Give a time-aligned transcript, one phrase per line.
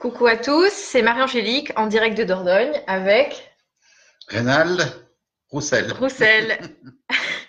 [0.00, 3.52] Coucou à tous, c'est Marie-Angélique en direct de Dordogne avec
[4.28, 4.78] Rénal
[5.50, 5.92] Roussel.
[5.98, 6.56] Roussel.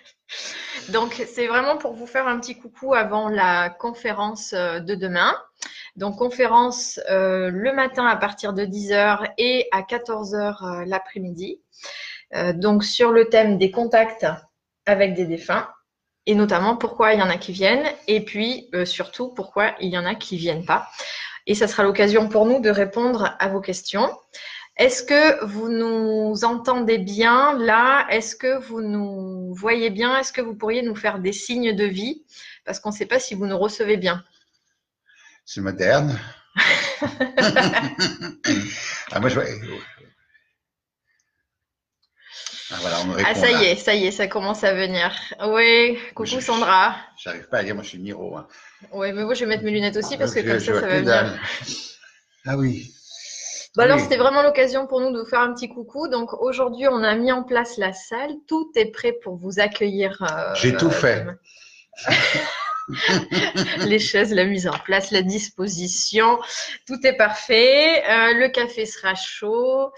[0.88, 5.36] Donc, c'est vraiment pour vous faire un petit coucou avant la conférence euh, de demain.
[5.94, 10.34] Donc, conférence euh, le matin à partir de 10h et à 14h
[10.80, 11.60] euh, l'après-midi.
[12.34, 14.26] Euh, donc, sur le thème des contacts
[14.86, 15.68] avec des défunts
[16.26, 19.96] et notamment pourquoi il y en a qui viennent et puis surtout pourquoi il y
[19.96, 20.86] en a qui viennent pas.
[21.50, 24.08] Et ça sera l'occasion pour nous de répondre à vos questions.
[24.76, 28.06] Est-ce que vous nous entendez bien là?
[28.08, 30.16] Est-ce que vous nous voyez bien?
[30.16, 32.22] Est-ce que vous pourriez nous faire des signes de vie?
[32.64, 34.22] Parce qu'on ne sait pas si vous nous recevez bien.
[35.44, 36.20] C'est moderne.
[39.10, 39.44] ah, moi, je vois.
[42.72, 44.72] Ah, voilà, on me répond, Ah ça y est, ça y est, ça commence à
[44.74, 45.10] venir.
[45.46, 46.94] Oui, coucou Je- Sandra.
[47.22, 48.36] J'arrive pas à lire, moi je suis Miro.
[48.36, 48.46] Hein.
[48.92, 50.86] Oui, mais moi je vais mettre mes lunettes aussi parce que comme je ça, ça
[50.86, 51.40] va venir.
[52.46, 52.90] Ah oui.
[53.76, 54.02] Bon, alors, Oui.
[54.02, 56.08] c'était vraiment l'occasion pour nous de vous faire un petit coucou.
[56.08, 58.30] Donc, aujourd'hui, on a mis en place la salle.
[58.48, 60.20] Tout est prêt pour vous accueillir.
[60.22, 61.24] euh, J'ai tout fait.
[63.86, 66.38] Les chaises, la mise en place, la disposition,
[66.86, 68.02] tout est parfait.
[68.08, 69.92] Euh, le café sera chaud,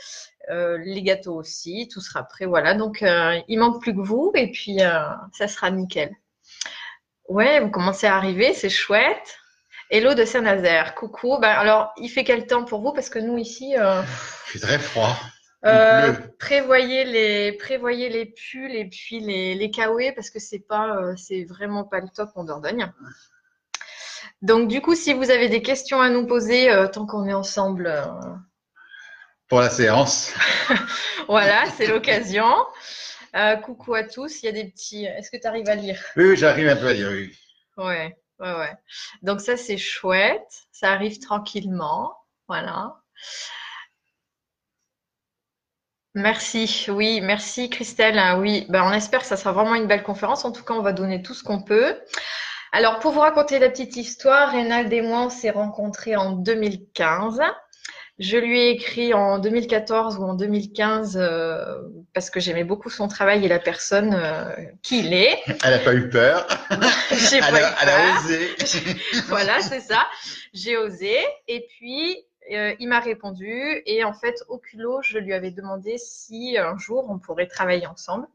[0.51, 2.47] euh, les gâteaux aussi, tout sera prêt.
[2.47, 6.15] Voilà, donc euh, il manque plus que vous et puis ça sera nickel.
[7.29, 9.39] Ouais, vous commencez à arriver, c'est chouette.
[9.91, 11.39] Hello de Saint-Nazaire, coucou.
[11.41, 12.93] Ben, alors, il fait quel temps pour vous?
[12.93, 14.05] Parce que nous ici, Il
[14.47, 15.17] fait très froid.
[15.65, 20.97] Euh, prévoyez les prévoyez les pulls et puis les les kawaii parce que c'est pas
[20.97, 22.93] euh, c'est vraiment pas le top en Dordogne.
[24.41, 27.33] Donc du coup, si vous avez des questions à nous poser euh, tant qu'on est
[27.33, 27.93] ensemble,
[29.49, 30.33] Pour la séance.
[31.29, 32.53] voilà, c'est l'occasion.
[33.63, 34.43] Coucou à tous.
[34.43, 35.05] Il y a des petits.
[35.05, 36.01] Est-ce que tu arrives à lire?
[36.17, 37.09] Oui, oui, j'arrive un peu à lire.
[37.13, 37.33] Oui.
[37.77, 38.73] Ouais, ouais, ouais.
[39.23, 40.65] Donc ça, c'est chouette.
[40.73, 42.17] Ça arrive tranquillement.
[42.49, 42.97] Voilà.
[46.15, 48.19] Merci, oui, merci Christelle.
[48.19, 50.45] Ah Oui, ben, on espère que ça sera vraiment une belle conférence.
[50.45, 51.97] En tout cas, on va donner tout ce qu'on peut.
[52.73, 57.41] Alors, pour vous raconter la petite histoire, Reynald et moi, on s'est rencontrés en 2015.
[58.19, 61.65] Je lui ai écrit en 2014 ou en 2015 euh,
[62.15, 64.51] parce que j'aimais beaucoup son travail et la personne euh,
[64.83, 65.39] qu'il est.
[65.65, 66.47] Elle n'a pas eu peur.
[67.11, 68.25] J'ai Elle pas eu a, elle a peur.
[68.25, 68.57] osé.
[69.29, 70.07] voilà, c'est ça.
[70.53, 71.17] J'ai osé.
[71.49, 72.19] Et puis,
[72.51, 73.83] euh, il m'a répondu.
[73.87, 77.87] Et en fait, au culot, je lui avais demandé si un jour on pourrait travailler
[77.87, 78.27] ensemble.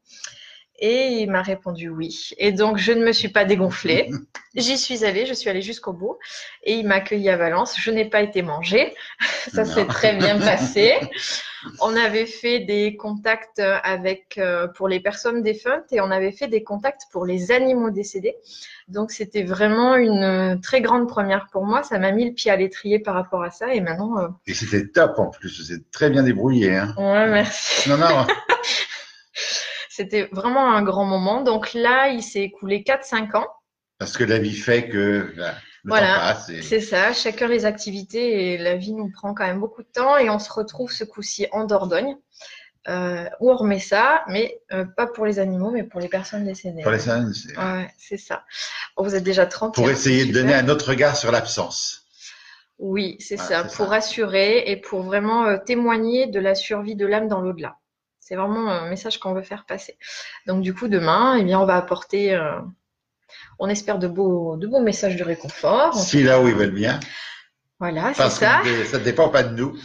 [0.80, 2.30] Et il m'a répondu oui.
[2.38, 4.10] Et donc, je ne me suis pas dégonflée.
[4.56, 6.18] J'y suis allée, je suis allée jusqu'au bout.
[6.64, 7.76] Et il m'a accueillie à Valence.
[7.80, 8.94] Je n'ai pas été mangée.
[9.54, 10.94] Ça s'est très bien passé.
[11.82, 16.48] On avait fait des contacts avec euh, pour les personnes défuntes et on avait fait
[16.48, 18.36] des contacts pour les animaux décédés.
[18.88, 21.84] Donc c'était vraiment une très grande première pour moi.
[21.84, 23.74] Ça m'a mis le pied à l'étrier par rapport à ça.
[23.74, 25.66] Et maintenant, euh, Et c'était top en plus.
[25.68, 26.76] C'est très bien débrouillé.
[26.76, 26.94] Hein.
[26.98, 27.90] ouais, merci.
[27.90, 28.26] Non, non.
[29.98, 31.42] C'était vraiment un grand moment.
[31.42, 33.48] Donc là, il s'est écoulé 4-5 ans.
[33.98, 36.50] Parce que la vie fait que là, le Voilà, temps passe.
[36.50, 36.62] Et...
[36.62, 40.16] C'est ça, chacun les activités et la vie nous prend quand même beaucoup de temps
[40.18, 42.16] et on se retrouve ce coup-ci en Dordogne
[42.90, 46.46] euh, où on remet ça, mais euh, pas pour les animaux, mais pour les personnes
[46.46, 46.84] décédées.
[46.84, 48.46] Pour les scènes, c'est- Ouais, c'est ça.
[48.98, 49.74] Vous êtes déjà 30.
[49.74, 52.06] pour essayer de donner un autre regard sur l'absence.
[52.78, 53.86] Oui, c'est ça, pour ça.
[53.86, 57.78] rassurer et pour vraiment euh, témoigner de la survie de l'âme dans l'au-delà.
[58.28, 59.98] C'est vraiment un message qu'on veut faire passer.
[60.48, 62.60] Donc du coup, demain, eh bien, on va apporter, euh,
[63.58, 65.94] on espère de beaux, de beaux messages de réconfort.
[65.94, 67.00] Si là où ils veulent bien.
[67.80, 68.62] Voilà, c'est ça.
[68.64, 69.78] que ça ne dépend pas de nous.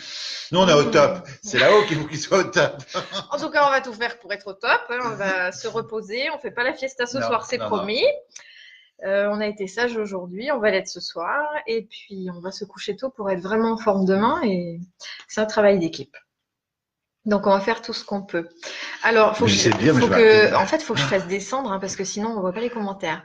[0.51, 1.27] Nous, on est au top.
[1.45, 2.83] C'est là-haut qu'il faut qu'ils soient au top.
[3.31, 4.81] En tout cas, on va tout faire pour être au top.
[4.91, 4.99] hein.
[5.05, 6.29] On va se reposer.
[6.35, 7.69] On fait pas la fiesta ce Non, soir, c'est non.
[7.69, 8.03] promis.
[9.05, 10.51] Euh, on a été sage aujourd'hui.
[10.51, 11.45] On va l'être ce soir.
[11.69, 14.41] Et puis, on va se coucher tôt pour être vraiment en forme demain.
[14.45, 14.81] Et
[15.29, 16.17] c'est un travail d'équipe.
[17.25, 18.49] Donc, on va faire tout ce qu'on peut.
[19.05, 21.79] Alors, faut que, je bien, faut que- en fait, faut que je fasse descendre hein,
[21.79, 23.23] parce que sinon, on voit pas les commentaires.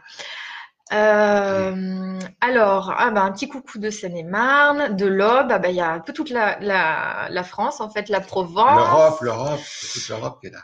[0.94, 5.82] Euh, alors, ah ben, un petit coucou de Seine-et-Marne, de l'Aube, ah ben, il y
[5.82, 8.78] a un peu toute la, la, la France, en fait, la Provence.
[8.78, 10.62] L'Europe, l'Europe, c'est toute l'Europe qui est là.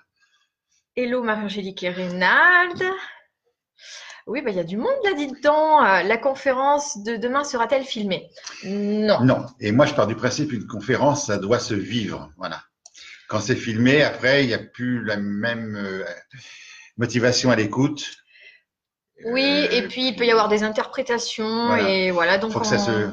[0.95, 2.83] Hello Marie-Angélique et Reynald.
[4.27, 5.81] Oui, bah, il y a du monde là, dites-donc.
[5.81, 8.29] Euh, La conférence de demain sera-t-elle filmée?
[8.63, 9.19] Non.
[9.21, 9.45] Non.
[9.59, 12.29] Et moi, je pars du principe une conférence, ça doit se vivre.
[12.37, 12.61] Voilà.
[13.33, 16.03] Quand c'est filmé, après, il n'y a plus la même euh,
[16.97, 18.15] motivation à l'écoute.
[19.25, 21.89] Oui, Euh, et puis il peut y avoir des interprétations Voilà.
[21.89, 22.37] et voilà.
[22.37, 23.09] Donc faut que on, ça se.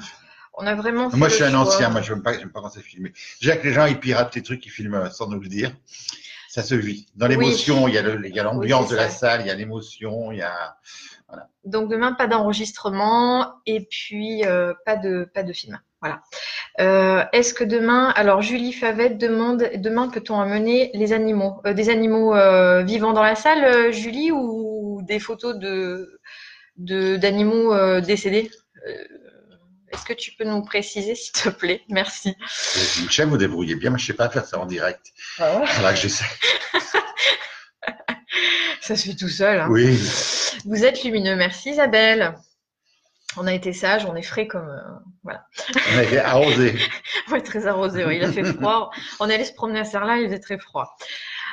[0.58, 1.08] on a vraiment.
[1.10, 1.60] fait Moi, je suis un choix.
[1.60, 1.88] ancien.
[1.88, 3.12] Moi, je n'aime pas, pas quand c'est filmé.
[3.40, 5.72] Déjà que les gens ils piratent les trucs, ils filment sans nous le dire.
[6.50, 7.06] Ça se vit.
[7.14, 9.50] Dans l'émotion, il y a le- il y a l'ambiance de la salle, il y
[9.50, 10.76] a l'émotion, il y a.
[11.64, 15.78] Donc demain, pas d'enregistrement et puis euh, pas de pas de film.
[16.00, 16.22] Voilà.
[16.80, 21.90] Euh, Est-ce que demain, alors Julie Favette demande, demain peut-on amener les animaux, euh, des
[21.90, 22.32] animaux
[22.84, 26.18] vivants dans la salle, Julie, ou des photos de
[26.76, 28.50] de- d'animaux décédés?
[29.92, 31.82] Est-ce que tu peux nous préciser, s'il te plaît?
[31.88, 32.34] Merci.
[33.02, 35.04] Michel, vous débrouillez bien, mais je sais pas faire ça en direct.
[35.38, 36.24] Ah Voilà que j'essaie.
[38.80, 39.60] Ça se fait tout seul.
[39.60, 39.68] hein.
[39.70, 39.98] Oui.
[40.64, 42.34] Vous êtes lumineux, merci Isabelle.
[43.36, 45.32] On a été sage, on est frais comme euh,
[45.94, 46.78] On a été arrosé.
[47.30, 48.90] Ouais, très arrosé, il a fait froid.
[49.20, 50.96] On est allé se promener à Serla, il faisait très froid.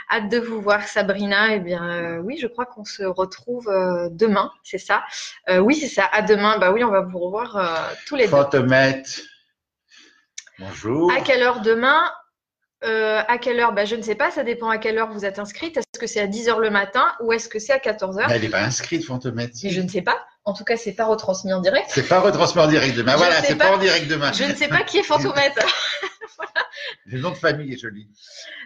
[0.10, 1.54] Hâte de vous voir, Sabrina.
[1.54, 5.04] Eh bien, euh, oui, je crois qu'on se retrouve euh, demain, c'est ça?
[5.60, 6.06] Oui, c'est ça.
[6.12, 6.58] À demain.
[6.58, 8.32] Bah oui, on va vous revoir tous les deux.
[8.32, 9.20] Fantomètre.
[10.58, 11.12] Bonjour.
[11.12, 12.12] À quelle heure demain?
[12.84, 13.74] Euh, À quelle heure?
[13.74, 15.78] Bah, Je ne sais pas, ça dépend à quelle heure vous êtes inscrite.
[15.78, 18.42] Est-ce que c'est à 10h le matin ou est-ce que c'est à 14h Mais elle
[18.42, 19.56] n'est pas inscrite, Fantomètre.
[19.64, 20.26] Mais je ne sais pas.
[20.46, 21.88] En tout cas, c'est pas retransmis en direct.
[21.90, 23.14] C'est pas retransmis en direct demain.
[23.14, 23.70] Je Voilà, c'est pas.
[23.70, 24.32] pas en direct demain.
[24.32, 25.60] Je ne sais pas qui est Fantomètre.
[27.06, 28.08] Le nom de famille est joli.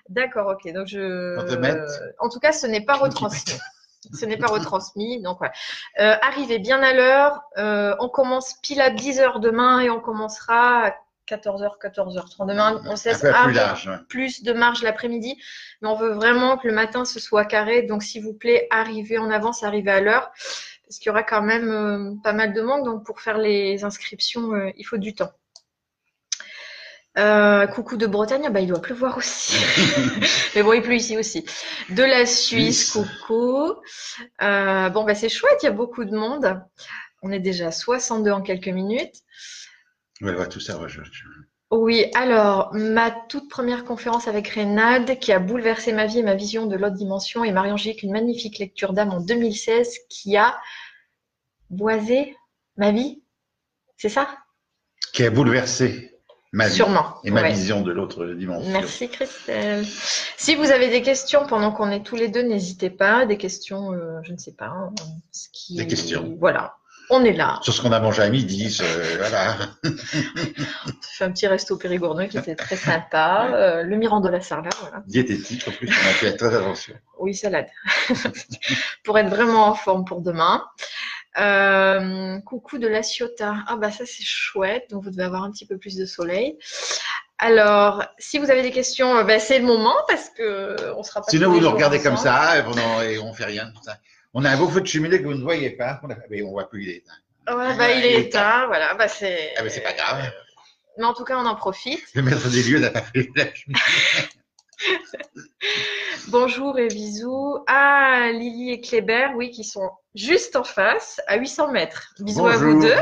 [0.10, 0.72] D'accord, ok.
[0.74, 1.36] Donc je.
[1.40, 1.92] Fantomètre.
[2.20, 3.58] En tout cas, ce n'est pas retransmis.
[4.20, 5.22] Ce n'est pas retransmis.
[5.22, 5.54] Donc voilà.
[6.00, 7.40] Euh, arrivez bien à l'heure.
[7.60, 10.96] Euh, on commence pile à 10h demain et on commencera à
[11.28, 12.82] 14h, 14h30 demain.
[12.86, 13.88] On se Un laisse peu un plus peu large.
[13.88, 13.98] ouais.
[14.10, 15.38] plus de marge l'après-midi.
[15.82, 17.84] Mais on veut vraiment que le matin ce soit carré.
[17.84, 20.32] Donc s'il vous plaît, arrivez en avance, arrivez à l'heure.
[20.88, 22.84] Parce qu'il y aura quand même euh, pas mal de monde.
[22.84, 25.32] Donc pour faire les inscriptions, euh, il faut du temps.
[27.18, 29.58] Euh, coucou de Bretagne, ah bah, il doit pleuvoir aussi.
[30.56, 31.46] Mais bon, il pleut ici aussi.
[31.90, 33.74] De la Suisse, coucou.
[34.40, 36.62] Bon, bah, c'est chouette, il y a beaucoup de monde.
[37.22, 39.16] On est déjà à 62 en quelques minutes.
[40.22, 40.78] Ouais, ouais, tout ça.
[40.80, 41.24] ouais, je- je-
[41.72, 46.36] Oui, alors, ma toute première conférence avec Reynald, qui a bouleversé ma vie et ma
[46.36, 50.60] vision de l'autre dimension, et Marie-Angélique, une magnifique lecture d'âme en 2016, qui a
[51.70, 52.36] boisé
[52.78, 53.24] ma vie.
[53.98, 54.28] C'est ça?
[55.14, 56.18] Qui a bouleversé
[56.52, 57.16] ma vie Sûrement.
[57.24, 57.54] et ma ouais.
[57.54, 58.70] vision de l'autre dimension.
[58.72, 59.86] Merci Christelle.
[60.38, 63.26] Si vous avez des questions pendant qu'on est tous les deux, n'hésitez pas.
[63.26, 64.68] Des questions, euh, je ne sais pas.
[64.68, 64.94] hein,
[65.32, 65.76] ce qui...
[65.78, 66.36] Des questions.
[66.40, 66.76] Voilà,
[67.12, 67.60] on est là.
[67.62, 69.56] Sur ce qu'on a mangé à midi, ce- voilà.
[69.84, 69.90] On
[71.02, 73.50] fait un petit resto périgourdin qui était très sympa.
[73.54, 75.04] Euh, le Mirandola Sarla, voilà.
[75.06, 76.94] Diététique, en plus, on a fait très attention.
[77.20, 77.68] Oui, salade.
[79.04, 80.64] pour être vraiment en forme pour demain.
[81.40, 83.56] Euh, coucou de la Ciotat.
[83.68, 86.58] Ah bah ça c'est chouette, donc vous devez avoir un petit peu plus de soleil.
[87.38, 91.04] Alors, si vous avez des questions, euh, bah, c'est le moment parce que euh, on
[91.04, 91.28] sera pas.
[91.30, 93.72] Sinon, vous nous regardez comme ça et, pendant- et on fait rien.
[93.74, 93.98] tout ça.
[94.34, 96.00] On a un beau feu de cheminée que vous ne voyez pas.
[96.04, 97.14] On a- Mais on voit plus, il est éteint.
[97.58, 99.54] Ouais, bah, il est éteint, voilà, bah c'est.
[99.58, 100.32] Ah, pas grave.
[100.98, 102.02] Mais en tout cas, on en profite.
[102.16, 103.46] Le maître des lieux n'a pas fait la.
[106.30, 107.64] Bonjour et bisous.
[107.68, 112.14] Ah, Lily et Kléber, oui, qui sont juste en face, à 800 mètres.
[112.20, 112.94] Bisous à vous deux.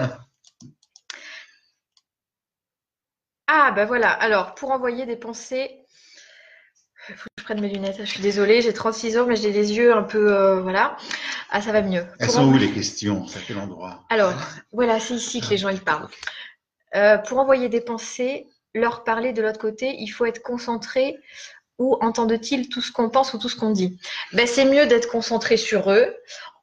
[3.48, 4.12] Ah, bah voilà.
[4.12, 5.80] Alors, pour envoyer des pensées,
[7.18, 7.98] faut que je prenne mes lunettes.
[8.00, 10.34] Je suis désolée, j'ai 36 ans, mais j'ai les yeux un peu.
[10.34, 10.98] euh, voilà.
[11.50, 12.06] Ah, ça va mieux.
[12.20, 13.28] Elles Pour sont où les questions?
[13.28, 14.04] C'est à quel endroit?
[14.10, 14.34] Alors,
[14.72, 16.08] voilà, c'est ici que les gens y parlent.
[16.96, 21.18] Euh, pour envoyer des pensées, leur parler de l'autre côté, il faut être concentré.
[21.78, 23.98] Où entendent-ils tout ce qu'on pense ou tout ce qu'on dit?
[24.34, 26.14] Ben, C'est mieux d'être concentré sur eux.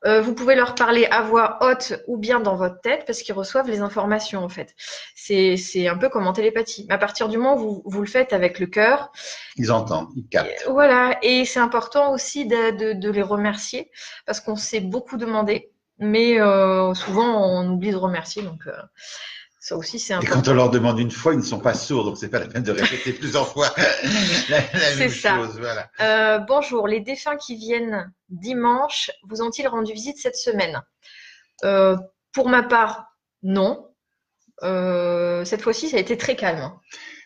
[0.06, 3.34] Euh, vous pouvez leur parler à voix haute ou bien dans votre tête parce qu'ils
[3.34, 4.74] reçoivent les informations en fait.
[5.14, 6.86] C'est c'est un peu comme en télépathie.
[6.88, 9.10] Mais à partir du moment où vous, vous le faites avec le cœur,
[9.56, 10.64] Ils entendent, ils captent.
[10.68, 13.90] voilà, et c'est important aussi de, de- de les remercier
[14.26, 18.72] parce qu'on s'est beaucoup demandé, mais euh, souvent on oublie de remercier, donc euh,
[19.66, 22.04] ça aussi c'est Et quand on leur demande une fois, ils ne sont pas sourds,
[22.04, 23.68] donc c'est pas la peine de répéter plusieurs fois
[24.48, 24.60] la,
[24.96, 25.34] même ça.
[25.34, 25.58] chose.
[25.58, 25.90] Voilà.
[25.98, 30.80] Euh, bonjour, les défunts qui viennent dimanche vous ont-ils rendu visite cette semaine?
[31.64, 31.96] Euh,
[32.32, 33.06] Pour ma part,
[33.42, 33.90] non.
[34.62, 36.60] Euh, cette fois-ci, ça a été très calme.
[36.60, 36.80] hein.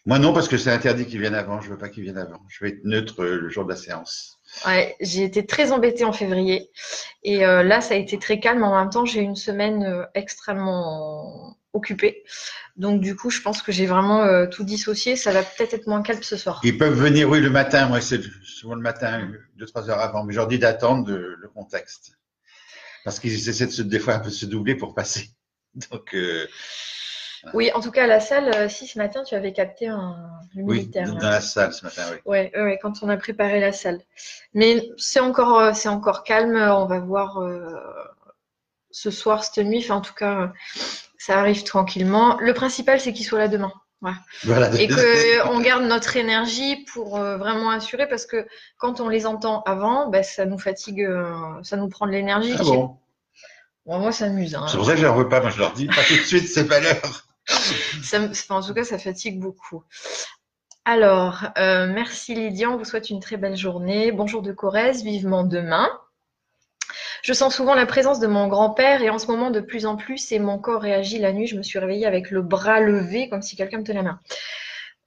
[0.07, 1.61] Moi non, parce que c'est interdit qu'ils viennent avant.
[1.61, 2.41] Je veux pas qu'ils viennent avant.
[2.49, 4.40] Je vais être neutre le jour de la séance.
[5.01, 6.71] J'ai été très embêtée en février
[7.23, 8.63] et euh, là, ça a été très calme.
[8.63, 12.25] En même temps, j'ai une semaine euh, extrêmement occupée.
[12.77, 15.17] Donc, du coup, je pense que j'ai vraiment euh, tout dissocié.
[15.17, 16.61] Ça va peut-être être moins calme ce soir.
[16.65, 17.89] Ils peuvent venir, oui, le matin.
[17.89, 20.25] Moi, c'est souvent le matin, deux, trois heures avant.
[20.25, 22.13] Mais je leur dis d'attendre le contexte.
[23.05, 25.31] Parce qu'ils essaient de se, des fois un peu se doubler pour passer.
[25.91, 26.15] Donc,
[27.55, 30.17] Oui, en tout cas, à la salle, euh, si ce matin, tu avais capté un
[30.55, 31.07] le oui, militaire.
[31.09, 31.31] dans là.
[31.31, 32.19] la salle ce matin, oui.
[32.27, 34.01] Ouais, ouais, ouais, quand on a préparé la salle.
[34.55, 36.57] Mais c'est encore, euh, c'est encore calme.
[36.57, 37.75] On va voir euh,
[38.91, 39.79] ce soir, cette nuit.
[39.85, 40.53] Enfin, en tout cas,
[41.19, 42.37] ça arrive tranquillement.
[42.41, 43.73] Le principal, c'est qu'il soit là demain.
[44.45, 44.71] Voilà.
[44.81, 48.47] Et qu'on garde notre énergie pour euh, vraiment assurer, parce que
[48.79, 52.55] quand on les entend avant, ben, ça nous fatigue, euh, ça nous prend de l'énergie.
[52.59, 52.97] Ah qui est- bon?
[53.87, 54.55] Bon, moi, ça m'amuse.
[54.55, 54.67] hein.
[54.69, 55.41] C'est pour ça que je leur veux pas.
[55.41, 57.27] Moi, je leur dis pas tout de suite, c'est pas l'heure.
[58.03, 59.83] Ça me- enfin, en tout cas, ça fatigue beaucoup.
[60.85, 64.13] Alors, euh, merci Lydia, on vous souhaite une très belle journée.
[64.13, 65.89] Bonjour de Corrèze, vivement demain.
[67.23, 69.97] Je sens souvent la présence de mon grand-père et en ce moment de plus en
[69.97, 71.47] plus et mon corps réagit la nuit.
[71.47, 74.21] Je me suis réveillée avec le bras levé comme si quelqu'un me tenait la main.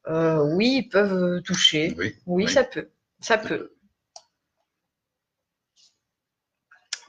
[0.07, 1.95] Euh, oui, ils peuvent toucher.
[1.97, 2.15] Oui.
[2.27, 2.51] Oui, Oui.
[2.51, 2.89] ça peut.
[3.19, 3.73] Ça peut.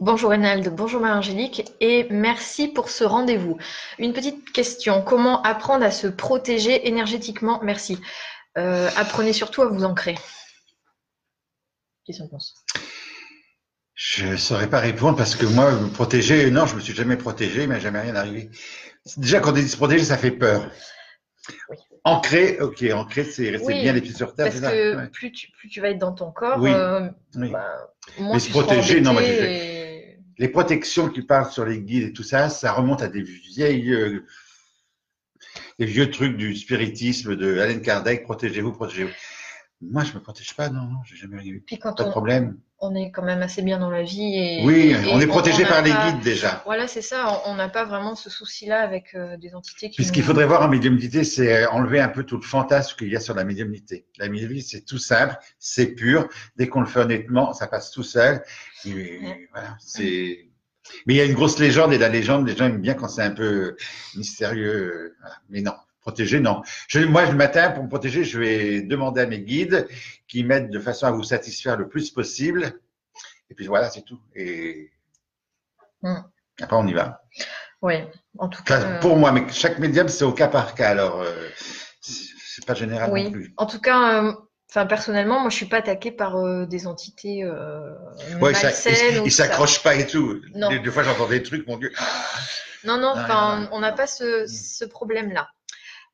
[0.05, 3.57] Bonjour Renald, bonjour Marie-Angélique et merci pour ce rendez-vous.
[3.99, 7.59] Une petite question, comment apprendre à se protéger énergétiquement?
[7.63, 7.99] Merci.
[8.59, 10.15] Euh, apprenez surtout à vous ancrer.
[12.05, 12.55] Qu'est-ce qu'on pense?
[13.95, 17.17] Je ne saurais pas répondre parce que moi, me protéger, non, je me suis jamais
[17.17, 18.51] protégé, il m'est jamais rien arrivé.
[19.17, 20.71] Déjà, quand on dit se protéger, ça fait peur.
[21.71, 21.77] Oui.
[22.05, 25.09] Ancré, ok, ancré, c'est rester Oui, bien les pieds sur terre, Parce ça que Ouais.
[25.09, 28.49] plus, tu, plus tu vas être dans ton corps, Oui, euh, bah, moins Mais tu
[28.49, 29.74] se protéger, non, moi, j'ai
[30.39, 33.93] Les protections qui parlent sur les guides et tout ça, ça remonte à des vieilles,
[33.93, 34.27] euh,
[35.79, 39.13] des vieux trucs du spiritisme de Alan Kardec, protégez-vous, protégez-vous.
[39.91, 41.61] Moi, je me protège pas, non, non, j'ai jamais rien eu.
[41.67, 42.57] Puis quand de on, problème.
[42.79, 45.65] on est quand même assez bien dans la vie et, Oui, et on est protégé
[45.65, 46.63] par les pas- guides déjà.
[46.65, 47.43] Voilà, c'est ça.
[47.47, 49.97] On n'a pas vraiment ce souci-là avec euh, des entités qui.
[49.97, 52.97] Puis ce qu'il nous- faudrait voir en médiumnité, c'est enlever un peu tout le fantasme
[52.97, 54.07] qu'il y a sur la médiumnité.
[54.19, 56.29] La médiumnité, c'est tout simple, c'est pur.
[56.57, 58.43] Dès qu'on le fait honnêtement, ça passe tout seul.
[58.87, 59.49] Et Ouais.
[59.53, 60.49] voilà, c'est.
[61.07, 63.09] Mais il y a une grosse légende et la légende, les gens aiment bien quand
[63.09, 63.75] c'est un peu
[64.17, 65.15] mystérieux.
[65.21, 65.37] Voilà.
[65.49, 65.73] Mais non,
[66.05, 66.63] protéger, non.
[66.87, 69.89] Je, moi, le matin, pour me protéger, je vais demander à mes guides
[70.29, 72.79] qui m'aident de façon à vous satisfaire le plus possible.
[73.51, 74.21] Et puis voilà, c'est tout.
[74.37, 74.91] Et
[76.03, 76.21] Hmm.
[76.61, 77.23] après, on y va.
[77.81, 77.95] Oui,
[78.39, 78.79] en tout cas.
[78.79, 80.91] Enfin, euh, Pour moi, mais chaque médium, c'est au cas par cas.
[80.91, 81.49] Alors, euh,
[82.03, 83.25] c'est pas général Oui.
[83.25, 83.55] non plus.
[83.57, 84.33] En tout cas, euh,
[84.71, 87.95] enfin personnellement, moi, je suis pas attaquée par euh, des entités euh,
[88.43, 89.45] Ouais, ça, malsaines il, ou il tout ça.
[89.45, 90.41] s'accroche pas et tout.
[90.55, 90.69] Non.
[90.69, 91.91] Des, des fois, j'entends des trucs, mon Dieu.
[92.85, 95.49] Non, non, enfin, on n'a pas ce, ce problème-là.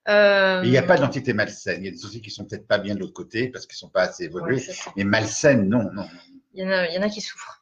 [0.09, 1.83] Euh, il n'y a pas d'entité malsaine.
[1.83, 3.77] Il y a des entités qui sont peut-être pas bien de l'autre côté parce qu'ils
[3.77, 4.57] sont pas assez évolués.
[4.57, 6.09] ouais, mais malsaines, non, non.
[6.55, 7.61] Il y en a, il y en a qui souffrent.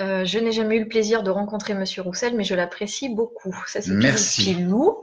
[0.00, 3.54] Euh, je n'ai jamais eu le plaisir de rencontrer Monsieur Roussel, mais je l'apprécie beaucoup.
[3.66, 4.54] Ça, c'est Merci.
[4.54, 4.96] Pilou.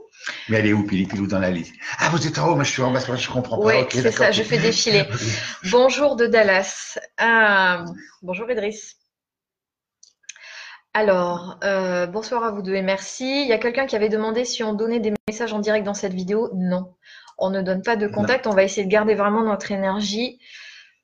[0.48, 1.74] Mais elle est où, Pili Pilou, dans la liste?
[1.98, 3.64] Ah, vous êtes en haut, moi je suis en bas, je comprends pas.
[3.64, 5.04] Oui, c'est ça, je fais défiler.
[5.70, 6.98] Bonjour de Dallas.
[7.16, 7.84] Ah,
[8.22, 8.96] bonjour Idriss.
[10.94, 13.42] Alors, euh, bonsoir à vous deux et merci.
[13.42, 15.94] Il y a quelqu'un qui avait demandé si on donnait des messages en direct dans
[15.94, 16.50] cette vidéo.
[16.54, 16.94] Non,
[17.38, 18.46] on ne donne pas de contact.
[18.46, 20.38] On va essayer de garder vraiment notre énergie.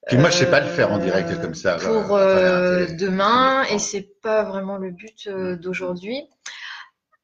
[0.06, 1.76] Puis moi, je sais pas le faire en euh, direct comme ça.
[1.76, 6.28] Pour euh, demain, et c'est pas vraiment le but euh, d'aujourd'hui.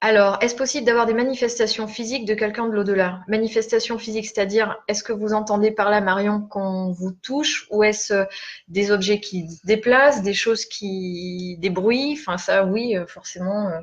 [0.07, 3.23] Alors, est-ce possible d'avoir des manifestations physiques de quelqu'un de l'au-delà?
[3.27, 8.13] Manifestations physiques, c'est-à-dire, est-ce que vous entendez par là, Marion, qu'on vous touche ou est-ce
[8.13, 8.25] euh,
[8.69, 11.57] des objets qui se déplacent, des choses qui.
[11.59, 12.19] des bruits?
[12.21, 13.71] Enfin, ça, oui, euh, forcément.
[13.71, 13.79] euh,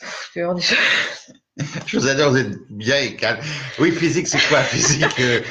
[0.00, 0.78] pff, des choses-
[1.86, 3.40] Je vous adore, vous êtes bien et calme.
[3.78, 4.62] Oui, physique, c'est quoi?
[4.62, 5.42] Physique, euh,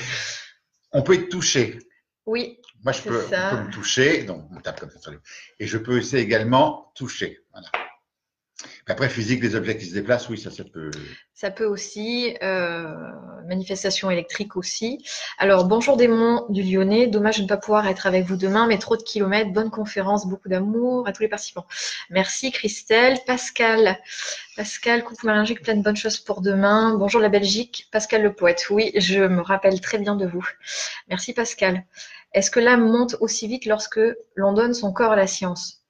[0.92, 1.78] on peut être touché.
[2.26, 3.52] Oui, Moi, je peux, ça.
[3.54, 5.20] on peut me toucher, donc on tape comme ça sur les...
[5.60, 7.42] Et je peux aussi également toucher.
[7.52, 7.68] Voilà.
[8.90, 10.92] Après, physique, les objets qui se déplacent, oui, ça, ça peut.
[11.34, 12.38] ça peut aussi.
[12.42, 12.86] Euh,
[13.48, 15.04] manifestation électrique aussi.
[15.38, 17.08] Alors, bonjour démon du Lyonnais.
[17.08, 19.52] Dommage de ne pas pouvoir être avec vous demain, mais trop de kilomètres.
[19.52, 21.66] Bonne conférence, beaucoup d'amour à tous les participants.
[22.10, 23.18] Merci Christelle.
[23.26, 23.98] Pascal.
[24.56, 26.96] Pascal, coucou Maringique, plein de bonnes choses pour demain.
[26.98, 27.88] Bonjour la Belgique.
[27.92, 28.68] Pascal le poète.
[28.70, 30.46] Oui, je me rappelle très bien de vous.
[31.10, 31.84] Merci Pascal.
[32.34, 34.00] Est-ce que l'âme monte aussi vite lorsque
[34.36, 35.84] l'on donne son corps à la science?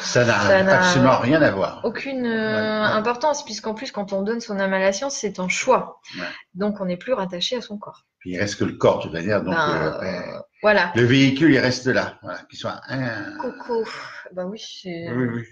[0.00, 1.80] Ça n'a absolument rien à voir.
[1.84, 5.38] Aucune euh, Ouais, importance, puisqu'en plus, quand on donne son âme à la science, c'est
[5.40, 6.00] un choix.
[6.18, 6.24] Ouais.
[6.54, 8.04] Donc, on n'est plus rattaché à son corps.
[8.20, 9.42] Puis il reste que le corps, de toute manière.
[9.42, 10.92] Donc, Ben, euh, euh, voilà.
[10.94, 12.18] le véhicule, il reste là.
[12.22, 12.38] Voilà.
[12.48, 13.36] Qu'il soit un.
[13.38, 13.84] Coco.
[14.32, 15.10] Bah oui, c'est.
[15.12, 15.42] Oui, oui.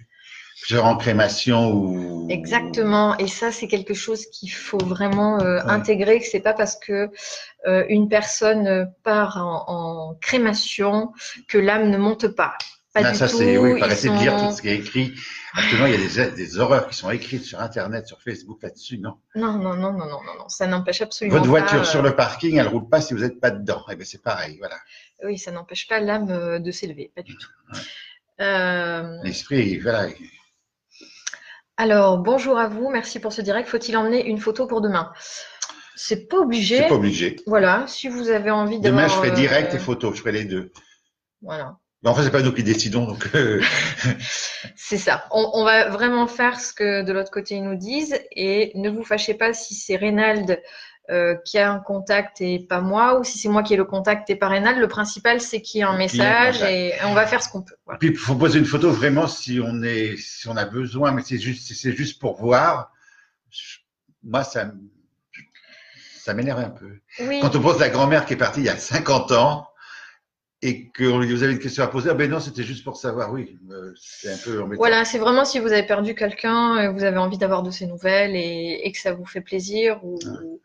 [0.69, 2.29] Genre en crémation ou.
[2.31, 3.17] Exactement.
[3.19, 5.71] Et ça, c'est quelque chose qu'il faut vraiment euh, Ouais.
[5.71, 6.21] intégrer.
[6.21, 7.11] Que c'est pas parce que
[7.67, 11.13] euh, une personne part en, en crémation
[11.49, 12.55] que l'âme ne monte pas.
[12.95, 14.61] Pas Ah, du ça, c'est, oui, il Ils faut arrêter de lire sont- tout ce
[14.63, 15.15] qui est écrit.
[15.55, 18.99] Actuellement, il y a des, des horreurs qui sont écrites sur Internet, sur Facebook là-dessus,
[18.99, 19.15] non?
[19.35, 20.49] Non, non, non, non, non, non, non.
[20.49, 21.85] Ça n'empêche absolument Votre voiture pas.
[21.85, 23.83] sur euh, le parking, elle roule pas si vous n'êtes pas dedans.
[23.91, 24.77] Eh bien, c'est pareil, voilà.
[25.25, 27.49] Oui, ça n'empêche pas l'âme euh, de s'élever, pas du tout.
[28.41, 30.09] Euh, L'esprit, voilà.
[31.79, 33.69] Alors, bonjour à vous, merci pour ce direct.
[33.69, 35.13] Faut-il emmener une photo pour demain?
[35.97, 36.77] C'est pas obligé.
[36.79, 37.37] C'est pas obligé.
[37.47, 39.03] Voilà, si vous avez envie d'avoir.
[39.05, 40.13] Demain, je ferai euh, direct et photo.
[40.15, 40.73] Je ferai les deux.
[41.41, 43.29] Voilà, Mais enfin, c'est pas nous qui décidons, donc.
[43.35, 43.63] euh,
[44.77, 45.25] c'est ça.
[45.31, 48.91] On, on va vraiment faire ce que de l'autre côté ils nous disent et ne
[48.91, 50.61] vous fâchez pas si c'est Reynald
[51.11, 53.85] euh, qui a un contact et pas moi, ou si c'est moi qui ai le
[53.85, 54.79] contact et pas Reynald.
[54.79, 57.75] Le principal, c'est qu'il y ait un message et on va faire ce qu'on peut.
[57.85, 57.99] Voilà.
[57.99, 61.23] Puis, il faut poser une photo vraiment si on est, si on a besoin, mais
[61.25, 62.91] c'est juste, si c'est juste pour voir.
[63.51, 63.79] je-
[64.25, 64.71] moi, ça,
[66.19, 66.99] ça m'énerve un peu.
[67.21, 67.41] Oui.
[67.43, 69.67] Quand on pense à la grand-mère qui est partie il y a 50 ans
[70.65, 72.85] et qu'on lui dit vous avez une question à poser, ah ben non, c'était juste
[72.85, 74.81] pour savoir, oui, euh, c'est un peu embêtant.
[74.81, 77.87] Voilà, c'est vraiment si vous avez perdu quelqu'un, euh, vous avez envie d'avoir de ses
[77.87, 80.61] nouvelles et, et que ça vous fait plaisir ou, ou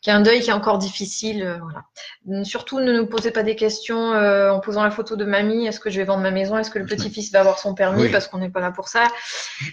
[0.00, 1.42] qu'il y a un deuil qui est encore difficile.
[1.42, 2.44] euh, voilà.
[2.44, 5.66] Surtout, ne nous posez pas des questions euh, en posant la photo de mamie.
[5.66, 6.56] Est-ce que je vais vendre ma maison?
[6.56, 8.02] Est-ce que le petit-fils va avoir son permis?
[8.02, 8.08] Oui.
[8.10, 9.08] Parce qu'on n'est pas là pour ça.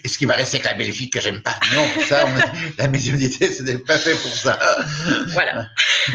[0.04, 3.48] Est-ce qu'il va rester avec la belle-fille que j'aime pas Non, ça, on- la médiumnité,
[3.54, 4.58] ce n'est pas fait pour ça.
[5.28, 5.68] Voilà.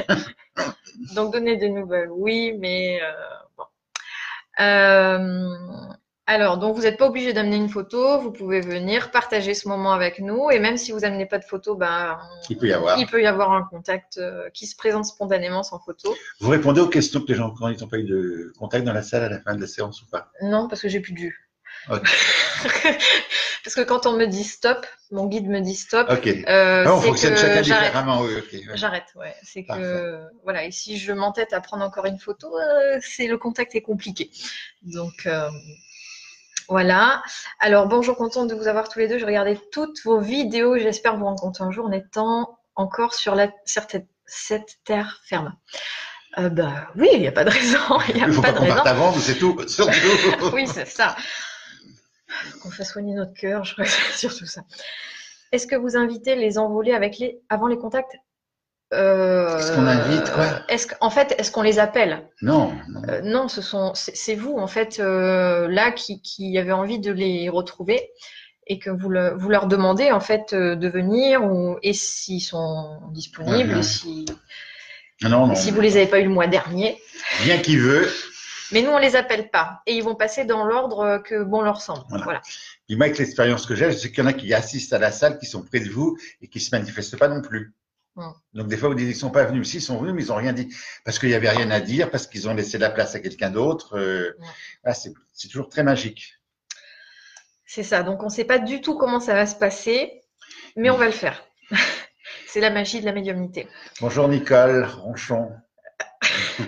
[1.14, 3.12] Donc, donner des nouvelles, oui, mais euh,
[3.56, 3.64] bon.
[4.60, 5.48] Euh,
[6.26, 8.20] alors, donc, vous n'êtes pas obligé d'amener une photo.
[8.20, 10.50] Vous pouvez venir partager ce moment avec nous.
[10.50, 12.18] Et même si vous n'amenez pas de photo, ben,
[12.48, 12.98] Il peut y avoir.
[12.98, 16.14] il peut y avoir un contact euh, qui se présente spontanément sans photo.
[16.40, 18.92] Vous répondez aux questions que les gens, quand ils n'ont pas eu de contact dans
[18.92, 20.30] la salle à la fin de la séance ou pas?
[20.42, 21.18] Non, parce que j'ai plus de
[23.64, 26.26] parce que quand on me dit stop, mon guide me dit stop, Ok.
[26.26, 27.86] euh, Ah, on fonctionne chacun j'arrête.
[27.86, 28.60] différemment, oui, ouais.
[28.74, 29.34] J'arrête, ouais.
[29.42, 30.64] C'est que voilà.
[30.64, 34.30] Et si je m'entête à prendre encore une photo, euh, c'est le contact est compliqué.
[34.82, 35.48] Donc euh,
[36.68, 37.22] voilà.
[37.60, 39.18] Alors bonjour, contente de vous avoir tous les deux.
[39.18, 40.78] J'ai regardé toutes vos vidéos.
[40.78, 45.54] J'espère vous rencontrer un jour en étant encore sur la cette terre ferme.
[46.38, 47.78] Euh, bah oui, il n'y a pas de raison.
[48.08, 48.78] Il n'y a pas de raison.
[48.78, 49.58] avant, c'est tout.
[49.68, 49.92] Surtout.
[50.54, 51.14] oui, c'est ça.
[52.62, 54.62] Qu'on fasse soigner notre cœur, je crois que c'est surtout ça.
[55.52, 58.16] Est-ce que vous invitez les envolés avec les avant les contacts?
[58.94, 62.28] Euh, Est-ce qu'on invite, quoi Est-ce qu'en fait, est-ce qu'on les appelle?
[62.42, 63.02] Non, non.
[63.08, 66.98] Euh, Non, ce sont c'est c'est vous en fait euh, là qui, qui avez envie
[66.98, 68.10] de les retrouver
[68.66, 73.00] et que vous, le- vous leur demandez en fait de venir ou et s'ils sont
[73.12, 74.26] disponibles, si,
[75.22, 75.54] non, non.
[75.54, 76.98] si vous les avez pas eu le mois dernier.
[77.44, 78.08] Bien qu'il veut.
[78.70, 81.80] Mais nous on les appelle pas et ils vont passer dans l'ordre que bon leur
[81.80, 82.04] semble.
[82.08, 82.24] Voilà.
[82.24, 82.40] voilà.
[82.86, 84.98] Puis moi, avec l'expérience que j'ai, je sais qu'il y en a qui assistent à
[84.98, 87.74] la salle, qui sont près de vous et qui se manifestent pas non plus.
[88.14, 88.30] Hmm.
[88.52, 89.68] Donc des fois, vous dites qu'ils sont pas venus.
[89.68, 91.80] Si, ils sont venus, mais ils ont rien dit parce qu'il y avait rien à
[91.80, 93.98] dire, parce qu'ils ont laissé la place à quelqu'un d'autre.
[93.98, 94.36] Euh,
[94.84, 94.94] Ouais.
[94.94, 96.34] c'est c'est toujours très magique.
[97.66, 98.02] C'est ça.
[98.02, 100.20] Donc, on ne sait pas du tout comment ça va se passer,
[100.76, 101.42] mais on va le faire.
[102.46, 103.66] C'est la magie de la médiumnité.
[104.02, 105.52] Bonjour Nicole Ronchon.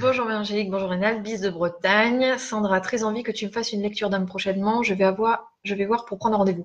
[0.00, 2.38] Bonjour Angélique, bonjour Rénal, bis de Bretagne.
[2.38, 4.82] Sandra, très envie que tu me fasses une lecture d'âme prochainement.
[4.82, 6.64] Je vais, avoir, je vais voir pour prendre rendez-vous.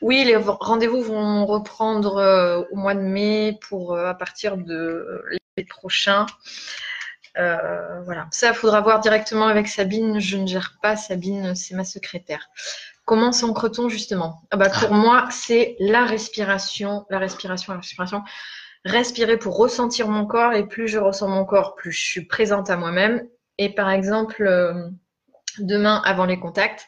[0.00, 5.22] Oui, les rendez-vous vont reprendre euh, au mois de mai pour euh, à partir de
[5.30, 6.26] l'été prochain.
[7.38, 8.26] Euh, voilà.
[8.32, 10.18] Ça, faudra voir directement avec Sabine.
[10.18, 12.48] Je ne gère pas Sabine, c'est ma secrétaire.
[13.04, 14.42] Comment s'ancre-t-on justement?
[14.50, 18.22] Ah bah, Pour moi, c'est la respiration, la respiration, la respiration.
[18.84, 22.70] Respirer pour ressentir mon corps et plus je ressens mon corps, plus je suis présente
[22.70, 23.26] à moi-même.
[23.58, 24.88] Et par exemple, euh,
[25.58, 26.86] demain avant les contacts,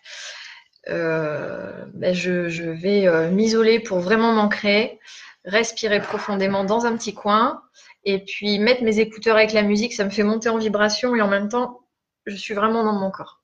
[0.89, 4.99] euh, ben, je, je vais euh, m'isoler pour vraiment m'ancrer,
[5.45, 7.63] respirer profondément dans un petit coin
[8.05, 11.21] et puis mettre mes écouteurs avec la musique, ça me fait monter en vibration et
[11.21, 11.81] en même temps,
[12.27, 13.43] je suis vraiment dans mon corps.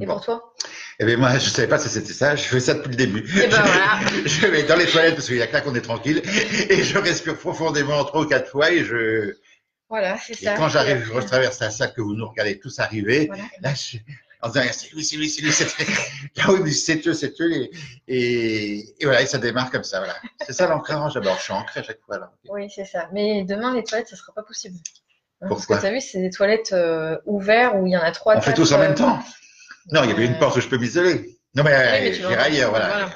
[0.00, 0.52] Et pour toi?
[0.98, 2.36] Eh bien, moi, je ne savais pas si c'était ça.
[2.36, 3.24] Je fais ça depuis le début.
[3.36, 4.00] Eh ben je, voilà.
[4.26, 6.22] je vais dans les toilettes parce qu'il y a que là qu'on est tranquille
[6.70, 9.34] et je respire profondément trois ou quatre fois et je.
[9.88, 10.54] Voilà, c'est Et ça.
[10.56, 13.26] quand j'arrive, Et je traverse la salle que vous nous regardez tous arriver.
[13.26, 13.44] voilà.
[13.60, 13.98] Là, je,
[14.42, 15.86] en disant, c'est lui, c'est lui, c'est lui, c'est lui.
[16.36, 17.52] Là, oui, mais c'est eux, c'est eux.
[17.52, 17.70] Et,
[18.08, 19.98] et, et voilà, et ça démarre comme ça.
[19.98, 20.14] Voilà.
[20.46, 21.14] C'est ça l'ancrage.
[21.14, 22.18] D'abord, je suis ancré à chaque fois.
[22.18, 22.32] Là.
[22.48, 23.08] Oui, c'est ça.
[23.12, 24.76] Mais demain, les toilettes, ça sera pas possible.
[25.40, 27.96] Hein, Parce Pourquoi que tu as vu, c'est des toilettes euh, ouvertes où il y
[27.96, 28.36] en a trois.
[28.36, 29.18] On fait tous en euh, même temps.
[29.92, 31.38] Non, il y avait une euh, porte où je peux m'isoler.
[31.54, 32.86] Non, mais, mais tu j'irai l'entends, ailleurs, voilà.
[32.88, 33.10] voilà.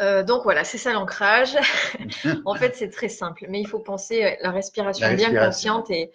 [0.00, 1.56] Euh, donc voilà, c'est ça l'ancrage.
[2.44, 5.74] en fait, c'est très simple, mais il faut penser à la respiration, La bien respiration.
[5.74, 6.10] consciente et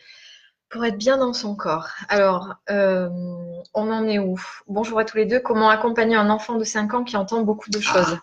[0.70, 1.90] pour être bien dans son corps.
[2.08, 3.10] Alors, euh,
[3.74, 4.40] on en est où?
[4.68, 5.40] Bonjour à tous les deux.
[5.40, 8.18] Comment accompagner un enfant de 5 ans qui entend beaucoup de choses?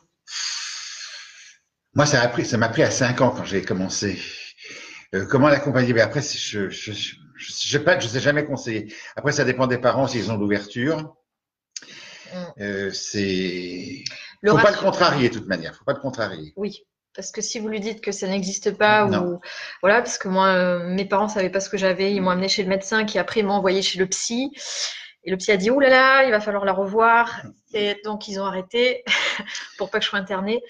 [1.95, 2.21] Moi, ça
[2.57, 4.19] m'a pris, à 5 ans quand j'ai commencé.
[5.15, 5.93] Euh, comment l'accompagner?
[5.93, 8.93] Mais après, c'est- je, je, je, je sais pas, je sais jamais conseiller.
[9.17, 11.15] Après, ça dépend des parents s'ils ont l'ouverture.
[12.33, 12.45] Mm.
[12.61, 14.05] Euh, c'est,
[14.47, 15.75] faut pas le contrarier de toute manière.
[15.77, 16.53] Faut pas le contrarier.
[16.57, 16.83] Oui,
[17.15, 19.25] parce que si vous lui dites que ça n'existe pas, Non.
[19.25, 19.41] ou
[19.83, 22.49] voilà, parce que moi, euh, mes parents savaient pas ce que j'avais, ils m'ont amené
[22.49, 24.53] chez le médecin qui après m'a envoyé chez le psy.
[25.25, 27.43] Et le psy a dit, ouh là là, il va falloir la revoir.
[27.75, 29.05] Et donc, ils ont arrêté
[29.79, 30.63] pour pas que je sois internée.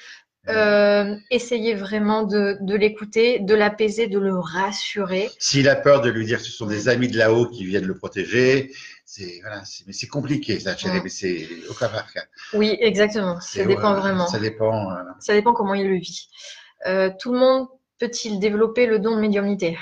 [0.51, 5.31] Euh, essayez vraiment de, de l'écouter, de l'apaiser, de le rassurer.
[5.39, 7.87] S'il a peur de lui dire que ce sont des amis de là-haut qui viennent
[7.87, 8.73] le protéger,
[9.05, 12.25] c'est voilà, c'est- mais c'est compliqué ça, chérie, mais c'est au cas par cas.
[12.55, 13.41] Oui, exactement.
[13.41, 14.27] Ça dépend ouais, vraiment.
[14.27, 14.91] Ça dépend.
[14.93, 16.29] euh, Ça dépend comment il le vit.
[16.87, 19.77] Euh, tout le monde peut-il développer le don de médiumnité?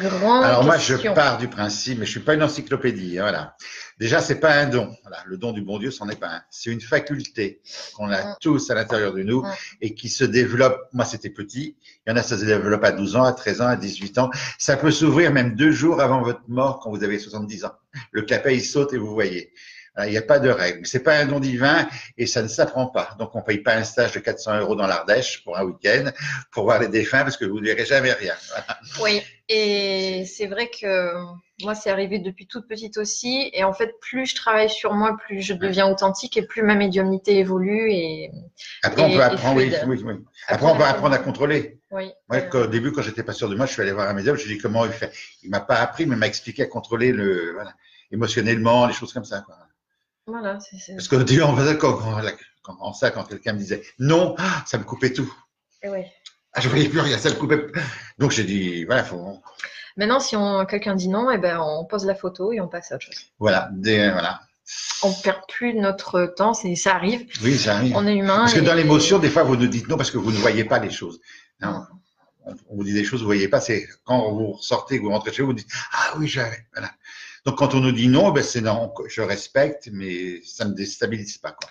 [0.00, 3.18] Grande Alors moi, je pars du principe, mais je suis pas une encyclopédie.
[3.18, 3.56] hein, voilà.
[3.98, 4.94] Déjà, c'est pas un don.
[5.02, 5.18] Voilà.
[5.26, 6.42] Le don du bon Dieu, c'en est pas un.
[6.50, 7.60] C'est une faculté
[7.94, 8.36] qu'on a Mm.
[8.40, 9.50] tous à l'intérieur de nous Mm.
[9.82, 10.78] et qui se développe.
[10.92, 11.76] Moi, c'était petit.
[12.06, 14.18] Il y en a, ça se développe à 12 ans, à 13 ans, à 18
[14.18, 14.30] ans.
[14.58, 17.72] Ça peut s'ouvrir même deux jours avant votre mort quand vous avez 70 ans.
[18.10, 19.52] Le clapet, il saute et vous voyez.
[19.94, 20.86] Voilà, Il n'y a pas de règle.
[20.86, 23.14] C'est pas un don divin et ça ne s'apprend pas.
[23.18, 26.10] Donc, on paye pas un stage de 400 euros dans l'Ardèche pour un week-end
[26.50, 28.34] pour voir les défunts parce que vous ne verrez jamais rien.
[29.02, 31.12] Oui, et c'est vrai que
[31.62, 33.50] moi, c'est arrivé depuis toute petite aussi.
[33.52, 36.74] Et en fait, plus je travaille sur moi, plus je deviens authentique et plus ma
[36.74, 37.92] médiumnité évolue.
[37.92, 38.30] Et
[38.82, 40.14] Après, on peut apprendre, oui, oui, oui.
[40.48, 41.78] Après, on peut apprendre à contrôler.
[41.90, 42.10] oui.
[42.28, 44.14] Moi, euh, au début, quand j'étais pas sûr de moi, je suis allé voir un
[44.14, 45.12] médium, je lui ai dit comment il fait.
[45.42, 47.74] Il m'a pas appris, mais il m'a expliqué à contrôler le, voilà,
[48.10, 49.56] émotionnellement, les choses comme ça, quoi.
[50.26, 51.78] Voilà, c'est- c'est- Parce qu'au début, on faisait
[52.64, 55.32] en ça, quand quelqu'un me disait non, ah, ça me coupait tout.
[55.82, 56.12] et ouais.
[56.54, 57.66] Ah, je voyais plus rien, ça me coupait.
[58.18, 59.40] Donc, j'ai dit, voilà, faut,
[59.96, 60.36] Maintenant, si
[60.68, 63.26] quelqu'un dit non, eh ben, on pose la photo et on passe à autre chose.
[63.38, 64.40] voilà, des, voilà.
[65.02, 67.26] On perd plus notre temps, c'est, ça arrive.
[67.42, 67.94] Oui, ça arrive.
[67.96, 68.38] On est humain.
[68.38, 70.36] Parce que et- dans l'émotion, des fois, vous nous dites non parce que vous ne
[70.38, 71.20] voyez pas les choses.
[71.60, 71.84] Non.
[72.46, 73.60] On vous dit des choses, vous voyez pas.
[73.60, 76.66] C'est quand vous sortez, que vous rentrez chez vous, vous dites ah oui, j'avais.
[76.72, 76.90] Voilà.
[77.44, 78.92] Donc quand on nous dit non, ben c'est non.
[79.08, 81.68] Je respecte, mais ça me déstabilise pas quoi.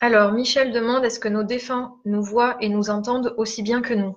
[0.00, 3.94] Alors, Michel demande est-ce que nos défunts nous voient et nous entendent aussi bien que
[3.94, 4.16] nous?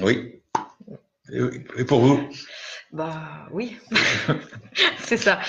[0.00, 0.42] Oui.
[1.78, 2.20] Et pour vous?
[2.90, 3.76] Bah oui,
[4.98, 5.40] c'est ça.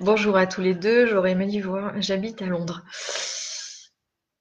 [0.00, 1.92] Bonjour à tous les deux, j'aurais aimé les voir.
[2.00, 2.84] J'habite à Londres.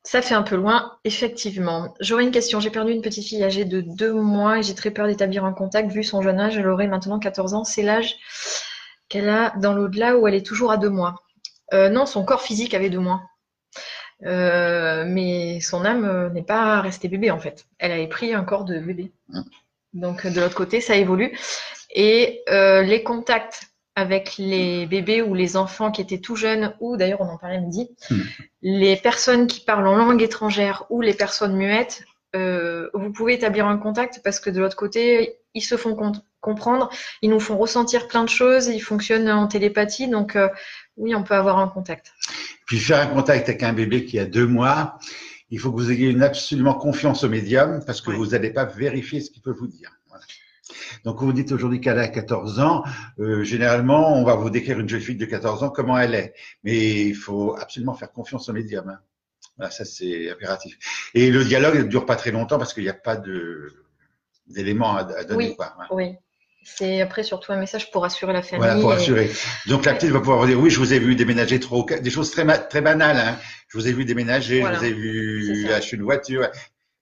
[0.05, 1.95] Ça fait un peu loin, effectivement.
[1.99, 2.59] J'aurais une question.
[2.59, 5.51] J'ai perdu une petite fille âgée de deux mois et j'ai très peur d'établir un
[5.51, 5.91] contact.
[5.91, 7.63] Vu son jeune âge, elle aurait maintenant 14 ans.
[7.63, 8.15] C'est l'âge
[9.09, 11.23] qu'elle a dans l'au-delà où elle est toujours à deux mois.
[11.73, 13.23] Euh, non, son corps physique avait deux mois.
[14.23, 17.65] Euh, mais son âme euh, n'est pas restée bébé en fait.
[17.79, 19.11] Elle avait pris un corps de bébé.
[19.29, 19.41] Mm.
[19.93, 21.35] Donc de l'autre côté, ça évolue.
[21.95, 26.97] Et euh, les contacts avec les bébés ou les enfants qui étaient tout jeunes, ou
[26.97, 28.15] d'ailleurs on en parlait midi, Mm.
[28.61, 32.03] les personnes qui parlent en langue étrangère ou les personnes muettes,
[32.35, 36.11] euh, vous pouvez établir un contact parce que de l'autre côté, ils se font com-
[36.41, 36.89] comprendre,
[37.21, 40.49] ils nous font ressentir plein de choses, ils fonctionnent en télépathie, donc euh,
[40.97, 42.11] oui, on peut avoir un contact.
[42.67, 44.99] Puis faire un contact avec un bébé qui a deux mois,
[45.49, 48.17] il faut que vous ayez une absolument confiance au médium parce que Ouais.
[48.17, 49.91] vous n'allez pas vérifier ce qu'il peut vous dire.
[51.03, 52.83] Donc, vous dites aujourd'hui qu'elle a 14 ans.
[53.19, 56.33] euh, généralement, on va vous décrire une jeune fille de 14 ans, comment elle est.
[56.63, 58.87] Mais il faut absolument faire confiance au médium.
[58.89, 58.99] hein.
[59.57, 60.77] Voilà, ça, c'est impératif.
[61.13, 63.71] Et le dialogue ne dure pas très longtemps parce qu'il n'y a pas de
[64.47, 65.47] d'éléments à, à donner.
[65.49, 65.55] Oui.
[65.55, 65.73] Quoi.
[65.75, 65.93] Voilà.
[65.93, 66.15] Oui.
[66.63, 68.65] C'est après surtout un message pour rassurer la famille.
[68.65, 69.31] Voilà, pour et- assurer.
[69.67, 72.09] Donc la petite va pouvoir vous dire oui, je vous ai vu déménager trop, des
[72.09, 73.17] choses très très banales.
[73.17, 73.37] Hein.
[73.69, 74.75] Je vous ai vu déménager, Voilà.
[74.75, 76.47] je vous ai vu acheter une voiture,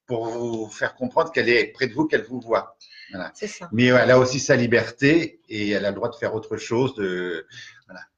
[0.05, 2.77] pour vous faire comprendre qu'elle est près de vous, qu'elle vous voit.
[3.33, 3.69] C'est ça.
[3.71, 6.95] Mais elle a aussi sa liberté et elle a le droit de faire autre chose.
[6.95, 7.45] De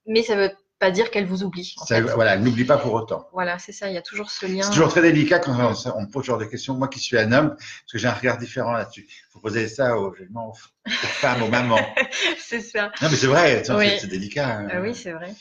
[0.08, 1.74] Mais ça veut pas dire qu'elle vous oublie.
[1.80, 2.02] en ça, fait.
[2.02, 3.28] voilà, elle n'oublie pas pour autant.
[3.32, 3.88] Voilà, c'est ça.
[3.90, 4.62] Il y a toujours ce lien.
[4.62, 6.74] C'est toujours très délicat quand on, on me pose ce genre de questions.
[6.74, 9.06] Moi qui suis un homme, parce que j'ai un regard différent là-dessus.
[9.10, 10.14] Il faut poser ça aux,
[10.86, 11.80] femmes, aux mamans.
[12.40, 12.92] c'est ça.
[13.02, 14.08] Non, mais c'est vrai, c'est Oui.
[14.08, 14.48] délicat.
[14.48, 14.68] hein.
[14.70, 15.34] Ah oui, c'est vrai.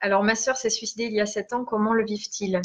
[0.00, 1.64] Alors, ma sœur s'est suicidée il y a sept ans.
[1.64, 2.60] Comment le vivent-ils?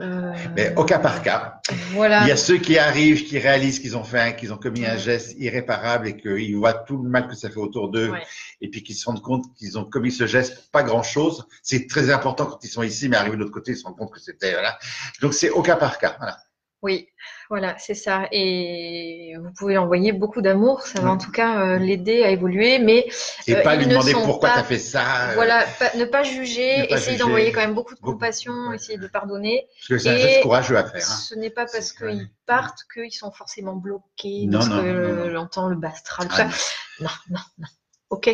[0.00, 1.60] Euh, Mais au cas par cas.
[1.90, 2.22] Voilà.
[2.22, 4.96] Il y a ceux qui arrivent, qui réalisent qu'ils ont fait, qu'ils ont commis un
[4.96, 8.22] geste irréparable et qu'ils voient tout le mal que ça fait autour d'eux, Ouais.
[8.62, 11.46] et puis qu'ils se rendent compte qu'ils ont commis ce geste pour pas grand chose.
[11.62, 13.98] C'est très important quand ils sont ici, mais arrivent de l'autre côté, ils se rendent
[13.98, 14.78] compte que c'était voilà.
[15.20, 16.16] Donc c'est au cas par cas.
[16.18, 16.38] Voilà.
[16.80, 17.08] Oui,
[17.52, 18.28] voilà, c'est ça.
[18.32, 20.80] Et vous pouvez envoyer beaucoup d'amour.
[20.86, 22.78] Ça va en tout cas euh, l'aider à évoluer.
[22.78, 23.06] Mais
[23.46, 25.28] Et Euh, pas lui demander pourquoi tu as fait ça.
[25.28, 28.12] euh, voilà, pas- ne pas juger, Ne pas essayer d'envoyer quand même beaucoup de Beaucoup.
[28.14, 28.76] compassion, Ouais.
[28.76, 29.66] essayer de pardonner.
[29.80, 31.02] Parce que c'est un Et geste courageux à faire.
[31.06, 31.14] hein.
[31.28, 35.28] Ce n'est pas parce qu'ils partent qu'ils sont forcément bloqués Non, dans ce non, que
[35.28, 36.28] l'entend le bastral.
[36.28, 37.04] tout Ah, ça.
[37.04, 37.68] Non, non, non.
[38.08, 38.30] Ok.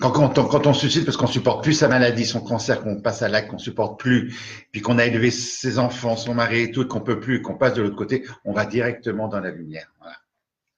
[0.00, 3.28] Quand, on, quand on parce qu'on supporte plus sa maladie, son cancer, qu'on passe à
[3.28, 4.32] l'acte, qu'on supporte plus,
[4.70, 7.74] puis qu'on a élevé ses enfants, son mari et tout, qu'on peut plus, qu'on passe
[7.74, 9.90] de l'autre côté, on va directement dans la lumière.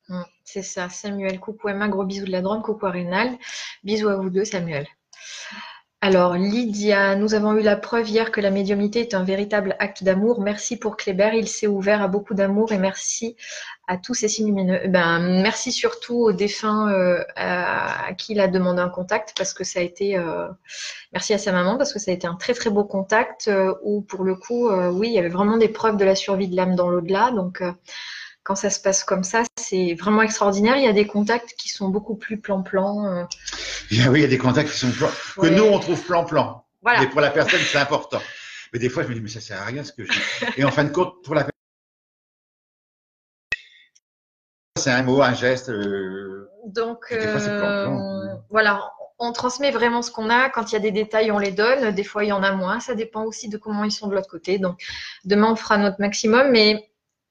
[0.09, 1.38] Mm, C'est ça, Samuel.
[1.38, 2.62] Coucou Emma, gros bisous de la Drôme.
[2.62, 3.37] Coucou à Rénal.
[3.85, 4.87] Bisous à vous deux, Samuel.
[6.02, 10.02] Alors, Lydia, nous avons eu la preuve hier que la médiumnité est un véritable acte
[10.02, 10.40] d'amour.
[10.40, 13.36] Merci pour Kléber, il s'est ouvert à beaucoup d'amour et merci
[13.86, 14.80] à tous ces signes lumineux.
[14.88, 19.62] Ben, merci surtout aux défunts euh, à, qui il a demandé un contact parce que
[19.62, 20.16] ça a été.
[20.16, 20.48] euh,
[21.12, 23.74] merci à sa maman parce que ça a été un très très beau contact euh,
[23.82, 26.56] où pour le coup, oui, il y avait vraiment des preuves de la survie de
[26.56, 27.30] l'âme dans l'au-delà.
[27.30, 27.62] Donc,
[28.42, 30.76] quand ça se passe comme ça, c'est vraiment extraordinaire.
[30.76, 33.26] Il y a des contacts qui sont beaucoup plus plan-plan.
[33.92, 35.50] Il y a- oui, il y a des contacts qui sont plan, que ouais.
[35.50, 36.64] nous on trouve plan-plan.
[36.83, 37.00] Voilà.
[37.00, 38.20] Mais pour la personne, c'est important.
[38.72, 40.20] Mais des fois, je me dis, mais ça sert à rien ce que je dis.
[40.57, 41.46] Et en fin de compte, pour la
[44.79, 45.68] c'est un mot, un geste.
[45.68, 50.48] euh, Donc, Des fois, c'est euh, voilà, on transmet vraiment ce qu'on a.
[50.48, 51.90] Quand il y a des détails, on les donne.
[51.90, 52.81] Des fois, il y en a moins.
[52.81, 54.59] Ça dépend aussi de comment ils sont de l'autre côté.
[54.59, 54.81] Donc,
[55.24, 56.89] demain, on fera notre maximum, mais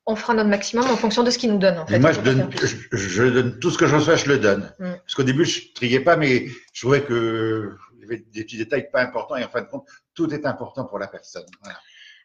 [0.09, 1.77] on fera notre maximum en fonction de ce qu'ils nous donnent.
[1.77, 1.99] En fait.
[1.99, 4.73] Moi, je donne, je, je donne tout ce que je reçois, je le donne.
[4.79, 4.93] Mm.
[4.93, 8.57] Parce qu'au début, je triais pas, mais je trouvais que il y avait des petits
[8.57, 9.35] détails pas importants.
[9.35, 11.45] Et en fin de compte, tout est important pour la personne.
[11.61, 11.77] Voilà.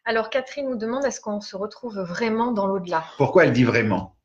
[0.05, 3.03] Alors, Catherine nous demande est-ce qu'on se retrouve vraiment dans l'au-delà?
[3.17, 4.15] Pourquoi elle dit vraiment?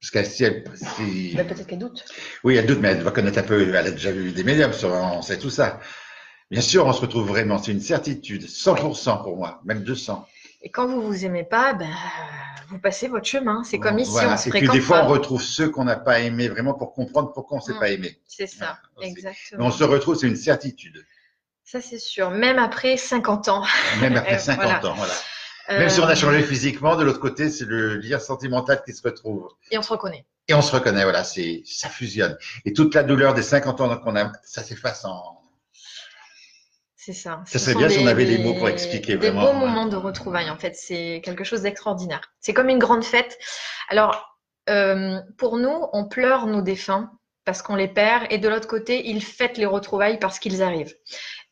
[0.00, 2.04] Parce qu'elle, si elle, si- Ben, Peut-être qu'elle doute.
[2.44, 3.62] oui, elle doute, mais elle doit connaître un peu.
[3.62, 5.80] Elle a déjà vu des médiums, on sait tout ça.
[6.50, 7.58] Bien sûr, on se retrouve vraiment.
[7.58, 10.26] C'est une certitude, 100% pour moi, même 200.
[10.64, 11.90] Et quand vous vous aimez pas, ben,
[12.70, 13.62] vous passez votre chemin.
[13.64, 14.32] C'est comme ici, Voilà.
[14.32, 15.04] on se Et puis fréquente des fois, pas.
[15.04, 17.78] on retrouve ceux qu'on n'a pas aimés vraiment pour comprendre pourquoi on ne s'est Mm.
[17.78, 18.18] pas aimé.
[18.26, 19.00] C'est ça, Voilà, aussi.
[19.00, 19.66] Mais exactement.
[19.66, 21.04] on se retrouve, c'est une certitude.
[21.64, 22.30] Ça, c'est sûr.
[22.30, 23.64] Même après 50 ans.
[24.00, 24.86] Même après Euh, 50 voilà.
[24.90, 25.14] ans, voilà.
[25.68, 28.92] Même si on Euh, a changé physiquement, de l'autre côté, c'est le lien sentimental qui
[28.94, 29.48] se retrouve.
[29.70, 30.24] Et on se reconnaît.
[30.48, 32.36] Et on se reconnaît, voilà, c'est, ça fusionne.
[32.64, 35.40] Et toute la douleur des 50 ans qu'on a, ça s'efface en,
[37.04, 37.42] C'est ça.
[37.44, 39.66] Ça serait bien si on avait les mots pour expliquer Des vraiment, beaux ouais.
[39.66, 40.74] moments de retrouvailles, en fait.
[40.74, 42.32] C'est quelque chose d'extraordinaire.
[42.40, 43.38] C'est comme une grande fête.
[43.90, 44.38] Alors,
[44.70, 47.12] euh, pour nous, on pleure nos défunts
[47.44, 48.24] parce qu'on les perd.
[48.30, 50.94] Et de l'autre côté, ils fêtent les retrouvailles parce qu'ils arrivent.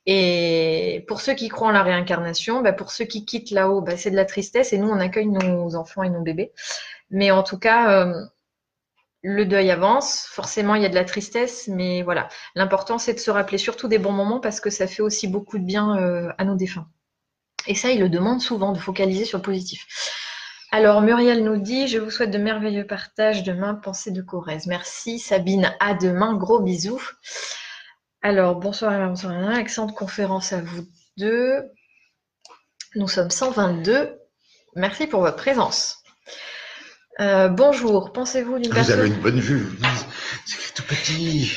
[0.06, 3.98] Et pour ceux qui croient en la réincarnation, bah, pour ceux qui quittent là-haut, bah,
[3.98, 4.72] c'est de la tristesse.
[4.72, 6.52] Et nous, on accueille nos enfants et nos bébés.
[7.10, 8.24] Mais en tout cas, euh,
[9.22, 10.26] le deuil avance.
[10.30, 11.68] Forcément, il y a de la tristesse.
[11.68, 12.28] Mais voilà.
[12.54, 15.58] L'important, c'est de se rappeler surtout des bons moments parce que ça fait aussi beaucoup
[15.58, 16.88] de bien euh, à nos défunts.
[17.66, 19.86] Et ça, ils le demandent souvent, de focaliser sur le positif.
[20.72, 24.66] Alors, Muriel nous dit Je vous souhaite de merveilleux partages demain, pensée de Corrèze.
[24.66, 25.74] Merci, Sabine.
[25.80, 27.02] À demain, gros bisous.
[28.22, 29.58] Alors, bonsoir, Emma, bonsoir.
[29.58, 30.82] Excellente conférence à vous
[31.16, 31.62] deux.
[32.94, 34.18] Nous sommes 122.
[34.76, 36.01] Merci pour votre présence.
[37.20, 39.06] Euh, bonjour, pensez-vous d'une vous avez personne.
[39.14, 39.66] une bonne vue.
[40.46, 41.52] C'est tout petit.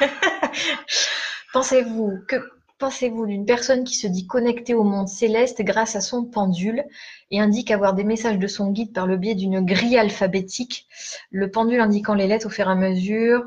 [1.52, 2.36] Pensez-vous que
[2.78, 6.84] pensez-vous d'une personne qui se dit connectée au monde céleste grâce à son pendule
[7.30, 10.86] et indique avoir des messages de son guide par le biais d'une grille alphabétique,
[11.30, 13.44] le pendule indiquant les lettres au fur et à mesure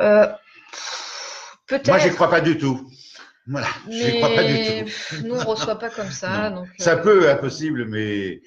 [0.00, 0.28] Euh,
[1.66, 1.88] Peut-être.
[1.88, 2.88] Moi, j'y crois pas du tout.
[3.48, 5.26] Voilà, j'y mais crois pas du tout.
[5.26, 6.56] nous on reçoit pas comme ça, Non.
[6.60, 8.40] donc Ça euh, peut, impossible, mais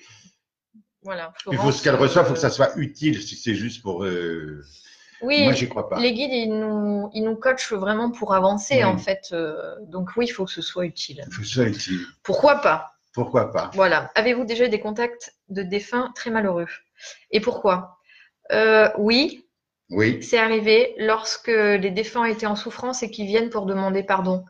[1.04, 1.34] voilà.
[1.52, 3.22] il faut ce qu'elle reçoit, il faut euh, que ça soit utile.
[3.22, 4.64] Si c'est juste pour, euh,
[5.22, 6.00] Oui, moi, crois pas.
[6.00, 8.84] les guides ils nous ils nous coachent vraiment pour avancer Oui.
[8.84, 11.24] en fait, euh, donc oui, il faut que ce soit utile.
[11.28, 12.02] Il faut que ce soit utile.
[12.24, 12.92] Pourquoi pas?
[13.14, 13.72] Pourquoi pas?
[13.74, 14.10] Voilà.
[14.16, 16.68] Avez-vous déjà eu des contacts de défunts très malheureux?
[17.32, 17.98] Et pourquoi?
[18.52, 19.46] Euh, Oui,
[19.90, 24.46] Oui, c'est arrivé lorsque les défunts étaient en souffrance et qu'ils viennent pour demander pardon.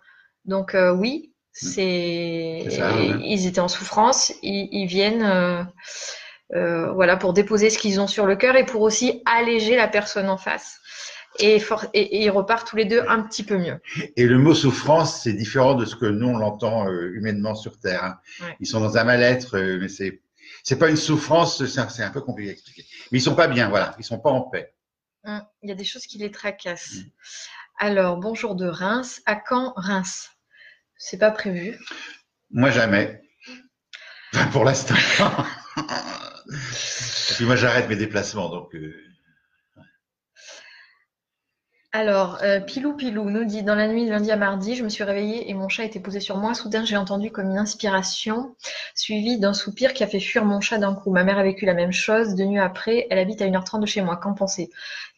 [0.46, 3.16] Donc euh, oui, c'est C'est ouais.
[3.24, 5.24] ils étaient en souffrance, ils, ils viennent
[6.54, 9.88] euh, voilà pour déposer ce qu'ils ont sur le cœur et pour aussi alléger la
[9.88, 10.80] personne en face.
[11.40, 13.80] Et, for- et, et ils repartent tous les deux un petit peu mieux.
[14.18, 17.80] Et le mot souffrance, c'est différent de ce que nous on l'entend euh, humainement sur
[17.80, 18.04] Terre.
[18.04, 18.18] hein.
[18.42, 18.58] Ouais.
[18.60, 20.22] Ils sont dans un mal-être, euh, mais c'est
[20.64, 22.86] c'est pas une souffrance, c'est un, peu compliqué à expliquer.
[23.12, 24.74] Mais ils sont pas bien, voilà, ils sont pas en paix.
[25.24, 26.98] Hum, Il y a des choses qui les tracassent.
[27.80, 29.22] Alors, bonjour de Reims.
[29.26, 30.30] À quand Reims?
[30.98, 31.80] C'est pas prévu.
[32.52, 33.22] Moi jamais,
[34.34, 34.96] Enfin, pour l'instant.
[37.36, 38.94] Puis moi j'arrête mes déplacements, euh,
[41.94, 44.90] Alors, euh, Pilou Pilou nous dit Dans la nuit de lundi à mardi, je me
[44.90, 46.54] suis réveillée et mon chat était posé sur moi.
[46.54, 48.56] Soudain, j'ai entendu comme une inspiration,
[48.96, 51.12] suivie d'un soupir qui a fait fuir mon chat d'un coup.
[51.12, 52.36] Ma mère a vécu la même chose.
[52.36, 54.18] Deux nuits après, elle habite à 1h30 de chez moi.
[54.18, 54.70] Qu'en pensez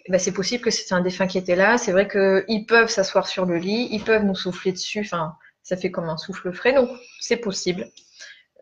[0.06, 1.78] Eh ben, C'est possible que c'était un défunt qui était là.
[1.78, 5.02] C'est vrai qu'ils peuvent s'asseoir sur le lit, ils peuvent nous souffler dessus.
[5.02, 6.90] Enfin, ça fait comme un souffle frais, donc
[7.20, 7.88] c'est possible.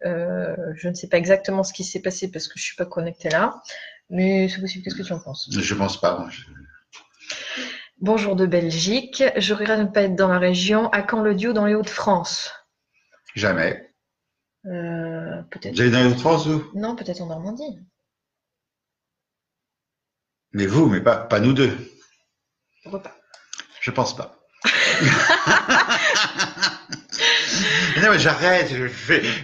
[0.05, 2.85] Euh, je ne sais pas exactement ce qui s'est passé parce que je suis pas
[2.85, 3.61] connectée là,
[4.09, 4.83] mais c'est possible.
[4.83, 5.49] Qu'est-ce que tu en penses?
[5.51, 6.17] Je pense pas.
[6.19, 6.29] moi,
[7.99, 9.23] Bonjour de Belgique.
[9.37, 10.89] Je regrette de ne pas être dans la région.
[10.89, 12.51] À quand le duo dans les Hauts-de-France?
[13.35, 13.93] Jamais.
[14.65, 15.75] Euh, Peut-être.
[15.75, 16.63] Vous allez dans les France vous?
[16.73, 17.79] Non, peut-être en Normandie.
[20.53, 21.77] Mais vous, mais pas, pas nous deux.
[22.85, 23.15] Repas.
[23.79, 24.40] Je pense pas.
[28.01, 28.69] non, mais j'arrête.
[28.71, 28.89] Il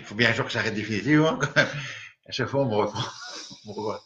[0.03, 1.37] faut bien un jour que j'arrête définitivement.
[1.37, 1.67] Quand même.
[2.27, 3.03] À chaque fois, on me reprend.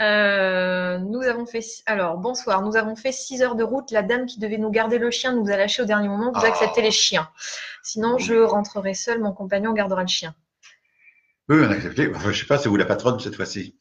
[0.00, 1.60] Euh, nous avons fait.
[1.84, 2.62] Alors, bonsoir.
[2.62, 3.90] Nous avons fait 6 heures de route.
[3.90, 6.32] La dame qui devait nous garder le chien nous a lâché au dernier moment.
[6.32, 6.48] Vous Ah.
[6.48, 7.28] acceptez les chiens.
[7.82, 9.20] Sinon, je rentrerai seule.
[9.20, 10.34] Mon compagnon gardera le chien.
[11.50, 12.10] Oui, on a accepté.
[12.14, 13.76] Enfin, je sais pas, c'est vous la patronne cette fois-ci.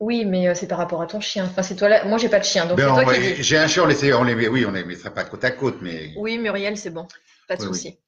[0.00, 1.44] Oui, mais euh, c'est par rapport à ton chien.
[1.44, 2.04] Enfin, c'est toi là.
[2.04, 3.42] Moi, j'ai pas de chien, donc Ben, c'est toi qui.
[3.42, 5.50] J'ai un chien, on les, on les met, oui, on les mettra pas côte à
[5.50, 7.06] côte, mais Oui, Muriel, c'est bon.
[7.48, 7.74] Pas de Oui, oui.
[7.74, 7.98] souci.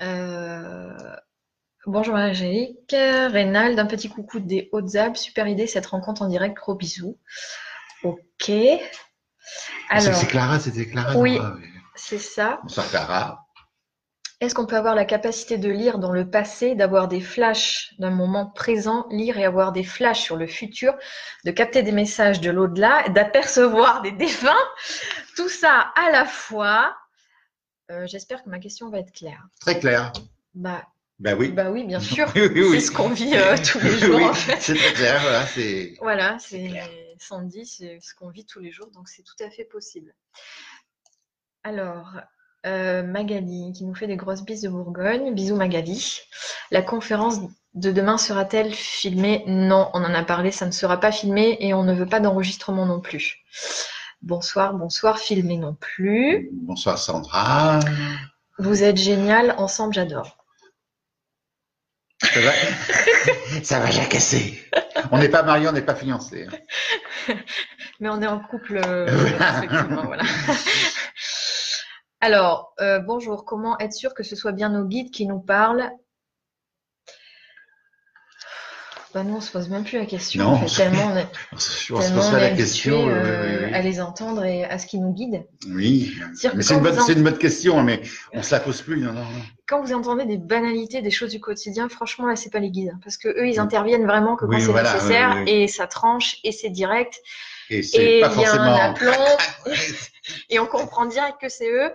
[0.00, 1.16] Euh,
[1.86, 2.90] Bonjour Angélique.
[2.92, 5.16] Rénald, un petit coucou des Hautes-Alpes.
[5.16, 6.56] Super idée cette rencontre en direct.
[6.56, 7.18] Gros bisous.
[8.02, 8.50] Ok.
[9.88, 10.14] Alors.
[10.14, 11.16] C'est Clara, c'était Clara.
[11.16, 11.38] Oui,
[11.94, 12.60] c'est ça.
[12.62, 13.47] Bonsoir Clara.
[14.40, 18.10] Est-ce qu'on peut avoir la capacité de lire dans le passé, d'avoir des flashs d'un
[18.10, 20.96] moment présent, lire et avoir des flashs sur le futur,
[21.44, 24.54] de capter des messages de l'au-delà, d'apercevoir des défunts?
[25.34, 26.96] Tout ça à la fois.
[27.90, 29.44] Euh, j'espère que ma question va être claire.
[29.60, 30.12] Très claire.
[30.54, 30.86] Bah,
[31.18, 31.48] bah oui.
[31.48, 32.30] Bah oui, bien sûr.
[32.32, 34.22] c'est ce qu'on vit euh, tous les jours.
[34.22, 34.60] en fait.
[34.60, 35.20] C'est très clair.
[35.20, 35.94] Voilà, c'est.
[36.00, 36.70] Voilà, c'est
[37.18, 40.14] Sandy, c'est ce qu'on vit tous les jours, donc c'est tout à fait possible.
[41.64, 42.20] Alors,
[42.66, 45.34] euh, Magali qui nous fait des grosses bises de Bourgogne.
[45.34, 46.20] Bisous Magali.
[46.70, 47.40] La conférence
[47.74, 49.44] de demain sera-t-elle filmée?
[49.46, 52.20] Non, on en a parlé, ça ne sera pas filmé et on ne veut pas
[52.20, 53.44] d'enregistrement non plus.
[54.22, 56.50] Bonsoir, bonsoir, filmé non plus.
[56.52, 57.78] Bonsoir Sandra.
[58.58, 60.36] Vous êtes génial, ensemble j'adore.
[62.20, 62.52] Ça va,
[63.62, 64.60] ça va jacasser.
[65.12, 66.48] On n'est pas mariés, on n'est pas fiancés.
[68.00, 68.80] Mais on est en couple.
[68.84, 69.06] Euh,
[70.04, 70.24] voilà.
[72.20, 75.90] Alors, euh, bonjour, comment être sûr que ce soit bien nos guides qui nous parlent?
[79.14, 80.44] Bah non, on se pose même plus la question.
[80.44, 81.26] Non, tellement on est,
[81.58, 85.46] se pose pas la question euh, à les entendre et à ce qui nous guide.
[85.68, 86.14] Oui,
[86.54, 88.02] mais c'est une, bonne, une bonne question, mais
[88.34, 89.00] on se la pose plus.
[89.00, 89.24] Non, non,
[89.66, 92.90] Quand vous entendez des banalités, des choses du quotidien, franchement là, c'est pas les guides,
[92.94, 96.52] hein, parce que eux, ils interviennent vraiment que quand c'est nécessaire et ça tranche et
[96.52, 97.20] c'est direct.
[97.70, 98.64] Et c'est pas forcément.
[98.64, 99.36] Y a un aplomb,
[100.50, 101.92] et on comprend direct que c'est eux.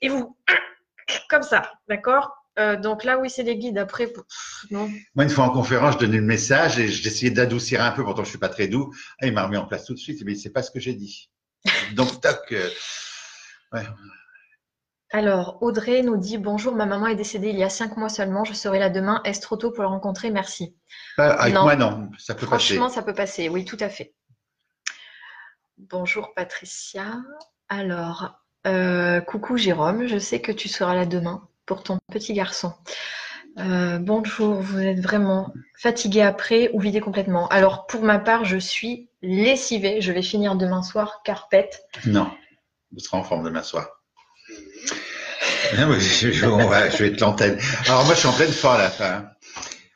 [0.00, 0.36] Et vous,
[1.28, 2.32] comme ça, d'accord?
[2.58, 3.78] Euh, donc là, oui, c'est les guides.
[3.78, 4.12] Après,
[4.70, 4.90] non.
[5.14, 8.02] Moi, une fois en conférence, je donnais le message et j'essayais d'adoucir un peu.
[8.02, 8.92] Pourtant, je suis pas très doux.
[9.20, 10.22] Ah, il m'a remis en place tout de suite.
[10.24, 11.30] Mais c'est pas ce que j'ai dit.
[11.94, 12.40] Donc, toc.
[12.52, 12.68] Euh,
[13.72, 13.86] ouais.
[15.10, 18.44] Alors, Audrey nous dit Bonjour, ma maman est décédée il y a cinq mois seulement.
[18.44, 19.20] Je serai là demain.
[19.24, 20.30] Est-ce trop tôt pour la rencontrer?
[20.30, 20.74] Merci.
[21.18, 22.10] avec moi, non.
[22.18, 22.74] Ça peut passer.
[22.74, 23.48] Franchement, ça peut passer.
[23.50, 24.14] Oui, tout à fait.
[25.76, 27.18] Bonjour, Patricia.
[27.68, 30.06] Alors, euh, coucou Jérôme.
[30.06, 32.72] Je sais que tu seras là demain pour ton petit garçon.
[33.58, 37.48] Euh, bonjour, vous êtes vraiment fatigué après ou vidé complètement?
[37.48, 40.00] Alors pour ma part, je suis lessivée.
[40.00, 41.82] Je vais finir demain soir, carpette.
[42.06, 42.30] Non,
[42.92, 43.88] vous serez en forme demain soir.
[45.72, 47.58] je, vais être l'antenne.
[47.86, 49.30] Alors moi, je suis en pleine forme à la fin.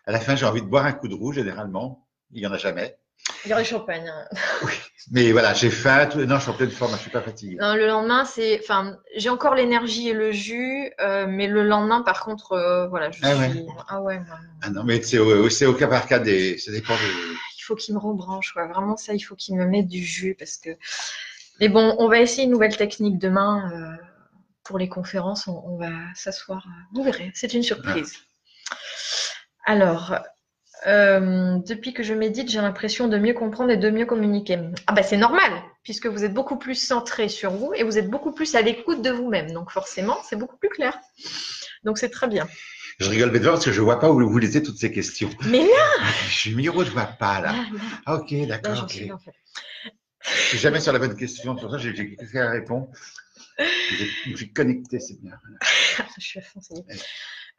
[0.07, 2.09] À la fin, j'ai envie de boire un coup de rouge, généralement.
[2.33, 2.97] Il n'y en a jamais.
[3.45, 4.09] Il y aurait champagne.
[4.09, 4.27] Hein.
[4.65, 4.73] Oui,
[5.11, 6.09] mais voilà, j'ai faim.
[6.15, 7.57] Non, je suis en pleine forme, je suis pas fatiguée.
[7.61, 12.03] Non, le lendemain, c'est, enfin, j'ai encore l'énergie et le jus, euh, mais le lendemain,
[12.03, 13.61] par contre, euh, voilà, je ah suis.
[13.61, 13.67] Ouais.
[13.89, 14.21] Ah ouais.
[14.63, 17.35] Ah non, mais c'est au, au, cas par cas des, ça dépend de.
[17.59, 18.67] Il faut qu'il me rebranche, quoi.
[18.67, 20.71] Vraiment ça, il faut qu'il me mette du jus parce que.
[21.61, 24.05] Mais bon, on va essayer une nouvelle technique demain euh,
[24.65, 25.47] pour les conférences.
[25.47, 26.67] On, va s'asseoir.
[26.95, 28.15] Vous verrez, c'est une surprise.
[28.71, 28.75] Ah.
[29.67, 30.19] Alors,
[30.87, 34.59] euh, depuis que je médite, j'ai l'impression de mieux comprendre et de mieux communiquer.
[34.87, 38.09] Ah ben c'est normal, puisque vous êtes beaucoup plus centré sur vous et vous êtes
[38.09, 39.53] beaucoup plus à l'écoute de vous-même.
[39.53, 40.99] Donc forcément, c'est beaucoup plus clair.
[41.85, 42.49] Donc c'est très bien.
[42.99, 45.31] Je rigole bêtement parce que je ne vois pas où vous lisez toutes ces questions.
[45.47, 47.55] Mais là Je suis mis où je vois pas là.
[48.05, 48.87] Ah, ok, d'accord.
[48.89, 51.57] Je suis jamais sur la bonne question.
[51.57, 52.89] Sur ça, j'ai quelqu'un à répondre.
[53.59, 55.39] Je suis connecté, c'est bien.
[56.19, 56.61] je suis à fond,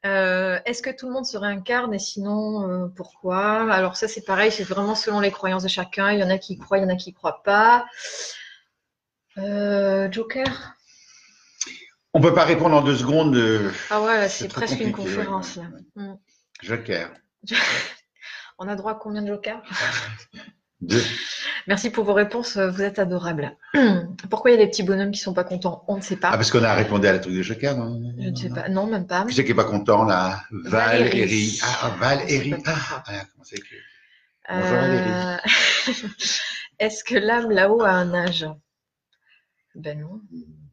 [0.06, 3.72] euh, Est-ce que tout le monde se réincarne et sinon euh, pourquoi?
[3.72, 6.12] Alors ça c'est pareil, c'est vraiment selon les croyances de chacun.
[6.12, 7.86] Il y en a qui croient, il y en a qui ne croient pas.
[9.38, 10.76] Euh, Joker?
[12.14, 13.38] On ne peut pas répondre en deux secondes.
[13.90, 15.60] ah ouais, c'est presque une conférence.
[16.62, 17.12] Joker.
[18.60, 19.64] On a droit à combien de jokers?
[20.82, 21.04] Deux.
[21.67, 23.56] Merci pour vos réponses, vous êtes adorables.
[24.30, 25.84] Pourquoi il y a des petits bonhommes qui sont pas contents?
[25.88, 26.30] On ne sait pas.
[26.30, 28.02] Ah, parce qu'on a répondu à la truc de Joker, non?
[28.20, 28.67] Je ne sais pas.
[28.67, 29.26] Non, même pas.
[29.26, 30.41] Qui c'est qui n'est pas content, là?
[30.52, 31.60] Valérie.
[31.63, 32.56] Ah, Valérie.
[32.65, 33.76] Ah, ah, comment c'est que...
[34.50, 35.38] Bonjour euh...
[36.80, 38.48] Est-ce que l'âme là-haut a un âge?
[39.76, 40.20] Ben non.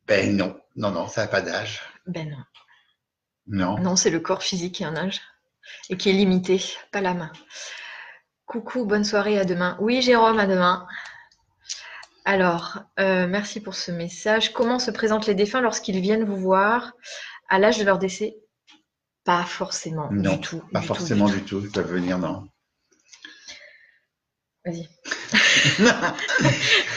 [0.07, 0.59] Ben non.
[0.75, 1.83] Non, non, ça n'a pas d'âge.
[2.07, 2.45] Ben non.
[3.47, 3.79] Non.
[3.79, 5.21] Non, c'est le corps physique qui a un âge
[5.91, 7.31] et qui est limité, pas l'âme.
[8.49, 9.77] Coucou, bonne soirée, à demain.
[9.79, 10.87] Oui, Jérôme, à demain.
[12.25, 14.55] Alors, euh, merci pour ce message.
[14.55, 16.93] Comment se présentent les défunts lorsqu'ils viennent vous voir
[17.51, 18.39] à l'âge de leur décès?
[19.25, 20.63] Pas forcément non, du tout.
[20.73, 21.61] Pas forcément du tout.
[21.63, 22.49] Ils peuvent venir, non.
[24.65, 24.89] Vas-y.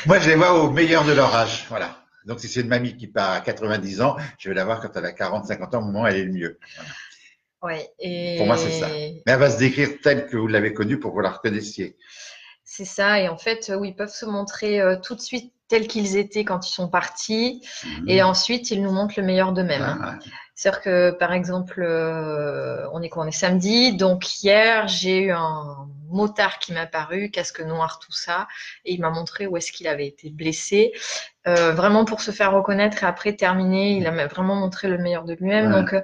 [0.05, 1.65] Moi, je les vois au meilleur de leur âge.
[1.67, 2.05] Voilà.
[2.23, 4.95] Donc, si c'est une mamie qui part à 90 ans, je vais la voir quand
[4.95, 6.59] elle a 40, 50 ans, au moment où elle est le mieux.
[7.61, 8.35] Ouais, et...
[8.37, 8.87] Pour moi, c'est ça.
[8.87, 11.95] Mais elle va se décrire telle que vous l'avez connue pour que vous la reconnaissiez.
[12.63, 13.19] C'est ça.
[13.19, 16.43] Et en fait, oui, ils peuvent se montrer euh, tout de suite tels qu'ils étaient
[16.43, 17.61] quand ils sont partis.
[17.83, 18.09] Mhm.
[18.09, 19.81] Et ensuite, ils nous montrent le meilleur d'eux-mêmes.
[19.81, 20.19] Hein.
[20.55, 25.31] C'est-à-dire que, par exemple, euh, on est quoi On est samedi, donc hier, j'ai eu
[25.31, 28.47] un motard qui m'a apparu, casque noir, tout ça,
[28.85, 30.91] et il m'a montré où est-ce qu'il avait été blessé,
[31.47, 35.23] euh, vraiment pour se faire reconnaître et après terminer, il a vraiment montré le meilleur
[35.23, 35.73] de lui-même.
[35.73, 35.81] Ouais.
[35.81, 35.95] Donc,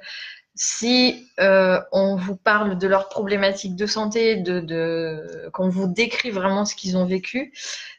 [0.58, 6.32] si euh, on vous parle de leurs problématiques de santé, de, de qu'on vous décrit
[6.32, 7.54] vraiment ce qu'ils ont vécu,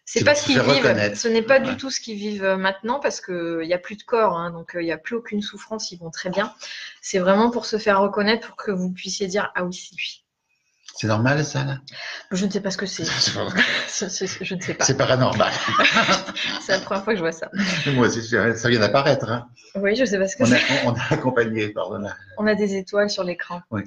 [0.04, 1.14] c'est pas ce qu'ils vivent.
[1.14, 1.60] Ce n'est pas Ouais.
[1.60, 4.50] du tout ce qu'ils vivent maintenant parce que il y a plus de corps, hein,
[4.50, 6.54] donc euh, il y a plus aucune souffrance, ils vont très bien.
[7.02, 10.24] C'est vraiment pour se faire reconnaître, pour que vous puissiez dire ah oui c'est lui.
[10.94, 11.78] C'est normal ça là?
[12.32, 13.04] Je ne sais pas ce que c'est.
[14.44, 14.84] Je ne sais pas.
[14.84, 15.52] C'est paranormal.
[16.62, 17.50] C'est la première fois que je vois ça.
[17.86, 19.30] Moi aussi, ça vient d'apparaître.
[19.30, 19.48] Hein.
[19.76, 20.60] Oui, je ne sais pas ce que c'est.
[20.84, 22.06] on a accompagné, pardon.
[22.36, 23.62] On a des étoiles sur l'écran.
[23.70, 23.82] Oui.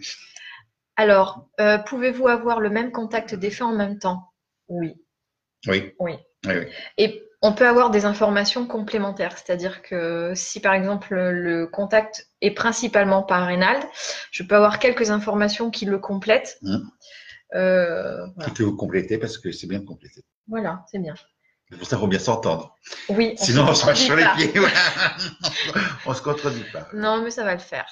[0.96, 4.32] Alors, euh, pouvez-vous avoir le même contact des faits en même temps?
[4.68, 4.94] Oui.
[5.68, 5.94] Oui.
[6.00, 6.14] Oui.
[6.46, 6.66] Oui, oui.
[6.98, 12.52] Et on peut avoir des informations complémentaires, c'est-à-dire que si par exemple le contact est
[12.52, 13.78] principalement parrénal,
[14.32, 16.60] je peux avoir quelques informations qui le complètent.
[16.62, 16.90] Mhm.
[17.56, 18.54] Euh, voilà.
[18.58, 20.24] Vous compléter parce que c'est bien de compléter.
[20.48, 21.16] Voilà, c'est bien.
[21.70, 22.76] C'est pour ça qu'on bien s'entendre.
[23.10, 23.36] Oui.
[23.40, 24.54] on Sinon, on se marche sur les pieds.
[26.06, 26.88] On se contredit pas.
[26.94, 27.86] Non, mais ça va le faire.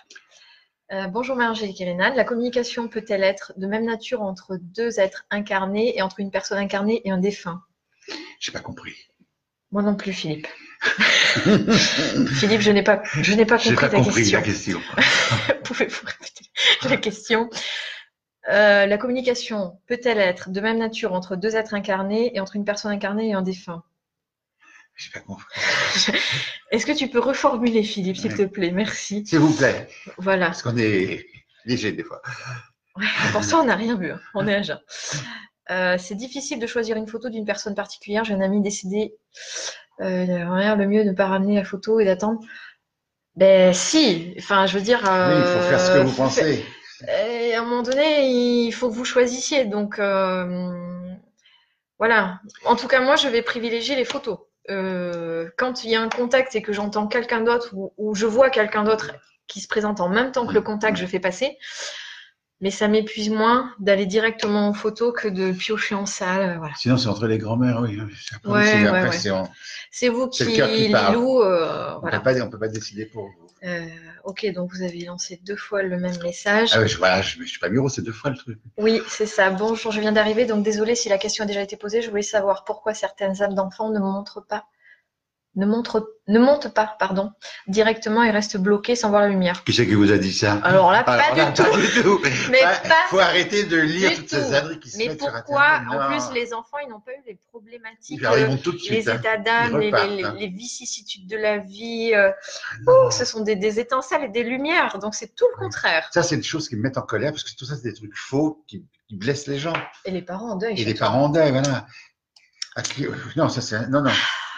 [0.92, 1.80] Euh, bonjour Marie-Angélique.
[1.80, 6.58] La communication peut-elle être de même nature entre deux êtres incarnés et entre une personne
[6.58, 7.62] incarnée et un défunt?
[8.40, 9.09] J'ai pas compris.
[9.72, 10.48] Moi non plus, Philippe.
[12.40, 14.40] Philippe, je n'ai pas, je n'ai pas compris pas ta compris question.
[14.40, 14.82] la question.
[15.64, 16.50] Pouvez-vous répéter
[16.90, 17.50] la question
[18.50, 22.66] Euh, La communication peut-elle être de même nature entre deux êtres incarnés et entre une
[22.66, 23.84] personne incarnée et un défunt?
[24.96, 25.46] J'ai pas compris.
[26.72, 28.38] Est-ce que tu peux reformuler, Philippe, s'il Oui.
[28.38, 28.72] te plaît?
[28.72, 29.26] Merci.
[29.26, 29.88] S'il vous plaît.
[30.18, 30.48] Voilà.
[30.48, 31.26] Parce qu'on est
[31.66, 32.22] léger des fois.
[33.32, 34.12] Pour ça, on n'a rien vu.
[34.12, 34.20] hein.
[34.34, 34.80] On est à jeun.
[35.70, 38.24] Euh, c'est difficile de choisir une photo d'une personne particulière.
[38.24, 39.16] J'ai un ami décédé.
[40.02, 42.40] Euh, rien, le mieux de ne pas ramener la photo et d'attendre.
[43.36, 44.34] Ben si.
[44.38, 45.00] Enfin, je veux dire.
[45.04, 46.66] Oui, il faut faire ce que euh, vous pensez.
[47.08, 49.66] Et à un moment donné, il faut que vous choisissiez.
[49.66, 50.72] Donc, euh,
[51.98, 52.42] voilà.
[52.66, 54.40] En tout cas, moi, je vais privilégier les photos.
[54.70, 58.26] Euh, quand il y a un contact et que j'entends quelqu'un d'autre ou, ou je
[58.26, 59.14] vois quelqu'un d'autre
[59.48, 61.58] qui se présente en même temps que le contact, je fais passer.
[62.62, 66.58] Mais ça m'épuise moins d'aller directement en photo que de piocher en salle.
[66.58, 66.74] Voilà.
[66.78, 67.98] Sinon, c'est entre les grands-mères, oui.
[68.36, 69.02] Après, Ouais, c'est- ouais,
[69.32, 69.48] ouais.
[69.92, 71.16] c'est- vous qui, le cœur qui parle.
[71.16, 72.20] Lilou, euh, on voilà.
[72.20, 73.48] peut pas, on peut pas décider pour vous.
[73.64, 73.86] Euh,
[74.24, 76.72] ok, donc vous avez lancé deux fois le même message.
[76.74, 78.58] Ah oui, je, voilà, je, je suis pas miro, c'est deux fois le truc.
[78.78, 79.50] Oui, c'est ça.
[79.50, 82.02] Bonjour, je viens d'arriver, donc désolée si la question a déjà été posée.
[82.02, 84.66] Je voulais savoir pourquoi certaines âmes d'enfants ne montrent pas,
[85.56, 87.32] ne montrent, ne montent pas, pardon,
[87.68, 89.64] directement et restent bloquées sans voir la lumière.
[89.64, 90.60] Qui c'est qui vous a dit ça?
[90.64, 91.64] Alors là, pas Alors là, du tout.
[91.64, 92.20] Pas du tout.
[92.52, 94.36] Mais pas faut arrêter de lire toutes tout.
[94.36, 97.22] ces âneries qui se Mais sur pourquoi, en plus, les enfants, ils n'ont pas eu
[97.26, 98.92] les problématiques, Ils arrivent euh, tout de suite.
[99.06, 99.18] les hein.
[99.18, 100.36] états d'âme, les, repartent, les- hein.
[100.38, 102.12] les vicissitudes de la vie.
[102.14, 102.32] euh,
[102.88, 106.08] oh, ce sont des, des étincelles et des lumières, donc c'est tout le contraire.
[106.12, 107.94] Ça, c'est des choses qui me mettent en colère parce que tout ça, c'est des
[107.96, 109.74] trucs faux qui, qui blessent les gens.
[110.06, 110.80] Et les parents en deuil.
[110.80, 111.88] Et les parents en deuil, voilà.
[112.76, 112.84] Ah,
[113.36, 113.88] Non, ça, c'est.
[113.90, 114.12] Non, non.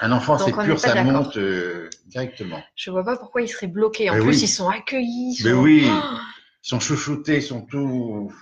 [0.03, 2.61] Un enfant, c'est pur, ça monte euh, directement.
[2.75, 4.09] Je vois pas pourquoi ils seraient bloqués.
[4.09, 4.39] En Mais plus, oui.
[4.41, 5.35] ils sont accueillis.
[5.39, 5.87] ils Mais oui.
[5.87, 6.17] Oh
[6.63, 8.33] Ils sont chouchoutés, ils sont tout.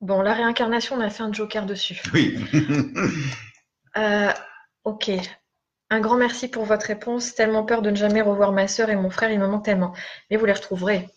[0.00, 2.02] Bon, la réincarnation, on a fait un joker dessus.
[2.12, 2.38] Oui.
[3.98, 4.32] Euh,
[4.84, 5.10] ok.
[5.90, 7.34] Un grand merci pour votre réponse.
[7.34, 9.92] Tellement peur de ne jamais revoir ma sœur et mon frère, ils me manquent tellement.
[10.30, 11.10] Mais vous les retrouverez.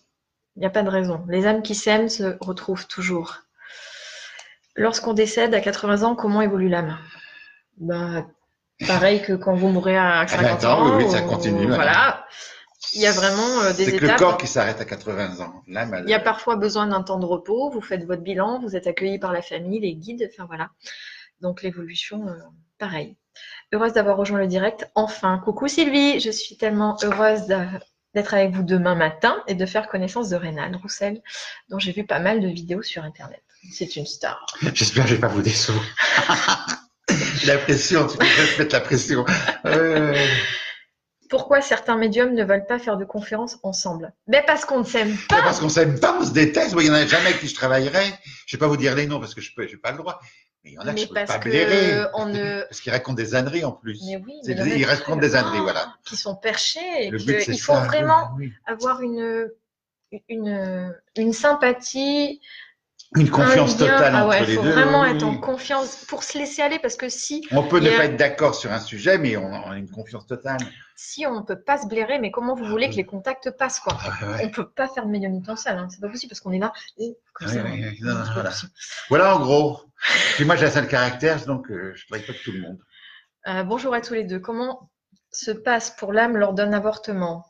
[0.56, 1.24] Il n'y a pas de raison.
[1.30, 3.38] Les âmes qui s'aiment se retrouvent toujours.
[4.74, 6.98] Lorsqu'on décède à 80 ans, comment évolue l'âme?
[7.78, 8.26] Bah,
[8.86, 10.96] Pareil que quand vous mourrez à 50 attends, ans.
[10.96, 11.74] oui, oui, ça continue, Voilà.
[11.76, 12.26] voilà.
[12.94, 14.18] Il y a vraiment euh, des c'est que le étapes.
[14.18, 15.62] corps qui s'arrête à 80 ans.
[15.66, 18.86] Il y a parfois besoin d'un temps de repos, vous faites votre bilan, vous êtes
[18.86, 20.70] accueilli par la famille, les guides, enfin voilà.
[21.40, 22.34] Donc l'évolution, euh,
[22.78, 23.16] pareil.
[23.72, 24.88] Heureuse d'avoir rejoint le direct.
[24.94, 27.46] Enfin, coucou Sylvie, je suis tellement heureuse
[28.14, 31.20] d'être avec vous demain matin et de faire connaissance de Rénal Roussel,
[31.68, 33.42] dont j'ai vu pas mal de vidéos sur Internet.
[33.72, 34.46] C'est une star.
[34.74, 35.84] J'espère que je vais pas vous décevoir.
[37.46, 39.24] la pression, tu peux te mettre la pression.
[39.64, 40.14] Euh,
[41.28, 44.12] Pourquoi certains médiums ne veulent pas faire de conférences ensemble?
[44.28, 45.42] Ben parce qu'on ne s'aime pas.
[45.42, 46.72] parce qu'on s'aime pas, on se déteste.
[46.74, 48.04] Moi, il y en a jamais avec qui je travaillerai.
[48.46, 50.20] Je vais pas vous dire les noms parce que je peux, j'ai pas le droit.
[50.62, 52.04] Mais il y en a que Mais je peux parce pas que blairer.
[52.14, 52.62] on ne.
[52.68, 54.00] Parce qu'ils racontent des âneries en plus.
[54.06, 55.94] Mais oui, mais il des- ils racontent des âneries, Ah, voilà.
[56.04, 57.80] Qui sont perchés et Le but, c'est qu'il faut ça.
[57.86, 58.52] vraiment Oui.
[58.66, 59.48] avoir une,
[60.28, 62.40] une, une sympathie,
[63.14, 63.92] Une confiance un lien.
[63.92, 64.72] totale Ah entre ouais, les faut deux.
[64.72, 67.84] vraiment oui, être en confiance pour se laisser aller parce que si, On peut il
[67.84, 70.58] ne a- pas être d'accord sur un sujet, mais on a une confiance totale.
[70.96, 73.78] si on ne peut pas se blairer, mais comment vous voulez que les contacts passent
[73.80, 73.96] quoi?
[74.00, 74.44] Ah, ouais.
[74.46, 75.88] On peut pas faire de médiumnité en salle, hein.
[75.88, 76.72] c'est pas possible parce qu'on est là.
[76.98, 77.92] et comme Oui, ça, oui, hein.
[78.02, 78.50] Non, non.
[79.08, 79.80] Voilà en gros.
[80.34, 82.60] Puis moi, j'ai un seul caractère, donc euh, je ne travaille pas avec tout le
[82.60, 82.78] monde.
[83.46, 84.40] Euh, bonjour à tous les deux.
[84.40, 84.90] Comment
[85.30, 87.46] se passe pour l'âme lors d'un avortement?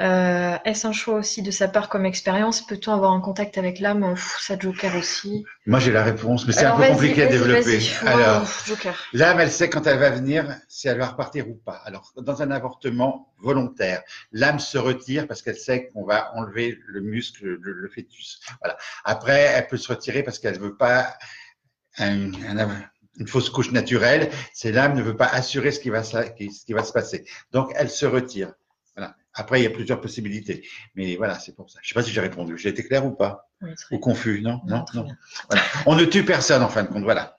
[0.00, 2.66] Euh, Est-ce un choix aussi de sa part comme expérience?
[2.66, 4.14] Peut-on avoir un contact avec l'âme?
[4.16, 5.44] Ça, Joker aussi.
[5.66, 7.78] Moi, j'ai la réponse, mais c'est un peu compliqué à développer.
[8.06, 8.46] Alors,
[9.12, 11.82] l'âme, elle sait quand elle va venir si elle va repartir ou pas.
[11.84, 17.00] Alors, dans un avortement volontaire, l'âme se retire parce qu'elle sait qu'on va enlever le
[17.02, 18.40] muscle, le, le fœtus.
[18.62, 18.78] Voilà.
[19.04, 21.14] Après, elle peut se retirer parce qu'elle veut pas
[21.98, 22.82] un- un-
[23.18, 24.30] une fausse couche naturelle.
[24.54, 26.30] C'est l'âme ne veut pas assurer ce qui va ce
[26.64, 27.24] qui va se passer.
[27.52, 28.54] Donc, elle se retire.
[29.34, 30.66] Après, il y a plusieurs possibilités.
[30.94, 31.78] Mais voilà, c'est pour ça.
[31.82, 32.58] Je sais pas si j'ai répondu.
[32.58, 33.48] J'ai été clair ou pas?
[33.62, 35.06] Oui, Ou confus Non, non, non.
[35.48, 35.62] Voilà.
[35.86, 37.04] On ne tue personne en fin de compte.
[37.04, 37.38] Voilà.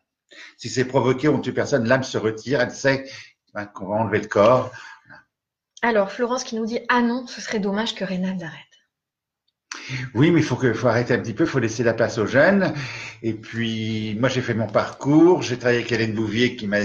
[0.57, 1.87] Si c'est provoqué, on ne tue personne.
[1.87, 2.61] L'âme se retire.
[2.61, 3.09] Elle sait
[3.53, 4.71] ben, qu'on va enlever le corps.
[5.81, 8.61] Alors, Florence qui nous dit Ah non, ce serait dommage que Reynald arrête.
[10.13, 11.43] Oui, mais il faut, que, faut arrêter un petit peu.
[11.43, 12.73] Il faut laisser la place aux jeunes.
[13.21, 15.41] Et puis, moi, j'ai fait mon parcours.
[15.41, 16.79] J'ai travaillé avec Hélène Bouvier qui m'a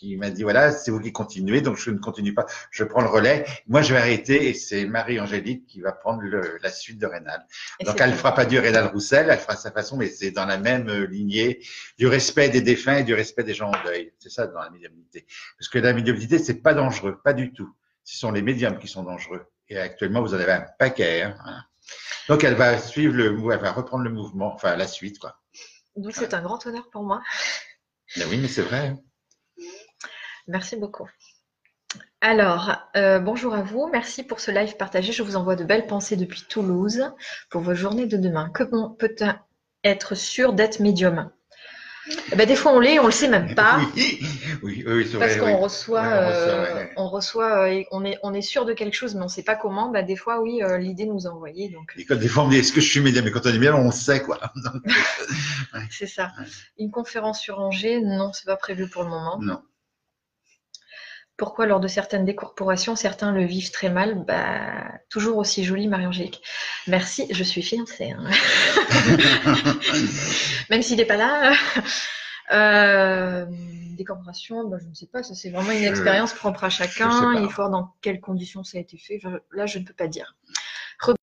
[0.00, 3.02] qui m'a dit voilà, c'est vous qui continuez, donc je ne continue pas, je prends
[3.02, 3.44] le relais.
[3.68, 7.46] Moi, je vais arrêter et c'est Marie-Angélique qui va prendre le- la suite de Rénal.
[7.78, 10.30] Et Donc, elle ne fera pas du Rénal Roussel, elle fera sa façon, mais c'est
[10.30, 11.60] dans la même euh, lignée
[11.98, 14.10] du respect des défunts et du respect des gens en deuil.
[14.18, 15.26] C'est ça dans la médiumnité.
[15.58, 17.70] Parce que la médiumnité, c'est pas dangereux, pas du tout.
[18.02, 19.44] Ce sont les médiums qui sont dangereux.
[19.68, 21.22] Et actuellement, vous en avez un paquet.
[21.24, 21.66] hein, voilà.
[22.30, 25.38] Donc, elle va suivre le, elle va reprendre le mouvement, enfin la suite, quoi.
[25.94, 27.20] Donc, c'est un grand honneur pour moi.
[28.16, 28.94] Mais oui, mais c'est vrai.
[30.48, 31.08] Merci beaucoup.
[32.20, 33.88] Alors, euh, bonjour à vous.
[33.90, 35.12] Merci pour ce live partagé.
[35.12, 37.02] Je vous envoie de belles pensées depuis Toulouse
[37.50, 38.50] pour vos journées de demain.
[38.54, 39.32] Comment peut-on
[39.84, 41.30] être sûr d'être médium?
[42.32, 43.80] Eh ben, Des fois, on l'est, on le sait même pas.
[44.62, 45.54] Oui, oui, oui, c'est Parce qu'on oui.
[45.54, 46.90] reçoit, on reçoit, euh, ouais.
[46.96, 49.42] on reçoit, euh, on est, on est sûr de quelque chose, mais on ne sait
[49.42, 49.90] pas comment.
[49.90, 51.70] Bah, des fois, oui, l'idée nous a envoyé.
[51.70, 53.50] Donc, Et quand des fois on dit est-ce que je suis médium, mais quand on
[53.50, 54.38] est bien, on le sait quoi.
[55.90, 56.32] C'est ça.
[56.38, 56.44] Ouais.
[56.78, 59.38] Une conférence sur Angers, non, c'est pas prévu pour le moment.
[59.40, 59.62] non.
[61.40, 66.42] Pourquoi lors de certaines décorporations, certains le vivent très mal bah, Toujours aussi joli, Marie-Angélique.
[66.86, 68.10] Merci, je suis fiancée.
[68.10, 68.28] hein.
[70.70, 71.52] Même s'il n'est pas là.
[72.52, 73.46] Euh,
[73.96, 77.40] décorporation, bah, je ne sais pas, ça c'est vraiment une Je- expérience propre à chacun.
[77.40, 79.18] Il faut voir dans quelles conditions ça a été fait.
[79.52, 80.36] Là, je ne peux pas dire.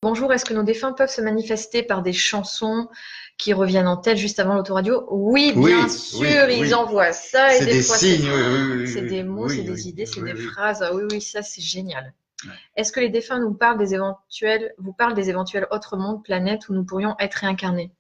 [0.01, 2.89] Bonjour, est-ce que nos défunts peuvent se manifester par des chansons
[3.37, 5.05] qui reviennent en tête juste avant l'autoradio?
[5.11, 6.73] Oui, bien oui, sûr, ils oui.
[6.73, 7.55] envoient ça.
[7.55, 10.81] et C'est des, des fois, c'est signes, des mots, c'est des idées, c'est des phrases.
[10.81, 12.13] Ah oui, oui, ça c'est génial.
[12.45, 12.51] Ouais.
[12.75, 16.69] Est-ce que les défunts nous parlent des éventuels, vous parlent des éventuels autres mondes, planètes
[16.69, 17.91] où nous pourrions être réincarnés?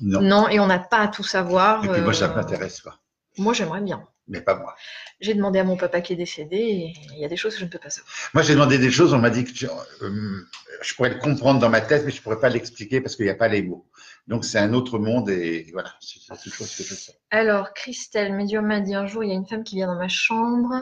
[0.00, 0.20] Non.
[0.20, 1.84] Non, et on n'a pas à tout savoir.
[1.84, 2.98] Et puis moi, ça euh, m'intéresse pas.
[3.38, 4.06] Moi, j'aimerais bien.
[4.26, 4.74] Mais pas moi.
[5.20, 7.60] J'ai demandé à mon papa qui est décédé et il y a des choses que
[7.60, 8.10] je ne peux pas savoir.
[8.32, 9.66] Moi, j'ai demandé des choses, on m'a dit que
[10.02, 10.48] euh,
[10.80, 13.30] je pourrais le comprendre dans ma tête, mais je pourrais pas l'expliquer parce qu'il n'y
[13.30, 13.86] a pas les mots.
[14.26, 16.16] Donc, c'est un autre monde et voilà, c'est
[16.46, 17.12] une chose que je sais.
[17.30, 19.98] Alors, Christelle, médium m'a dit un jour, il y a une femme qui vient dans
[19.98, 20.72] ma chambre.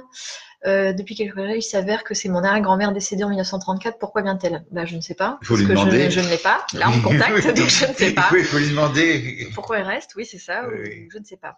[0.64, 3.99] Euh, depuis quelques années, il s'avère que c'est mon arrière-grand-mère décédée en 1934.
[3.99, 4.64] Pourquoi vient-elle?
[4.70, 5.38] Bah, Je ne sais pas.
[5.43, 6.11] Il faut parce lui que je- demander.
[6.12, 6.64] Je, ne l'ai pas.
[6.74, 8.28] Là, en contact, donc je ne sais pas.
[8.30, 10.12] Oui, il faut lui demander Pourquoi elle reste?
[10.14, 10.68] Oui, c'est ça.
[10.68, 10.70] ou-.
[11.12, 11.57] Je ne sais pas.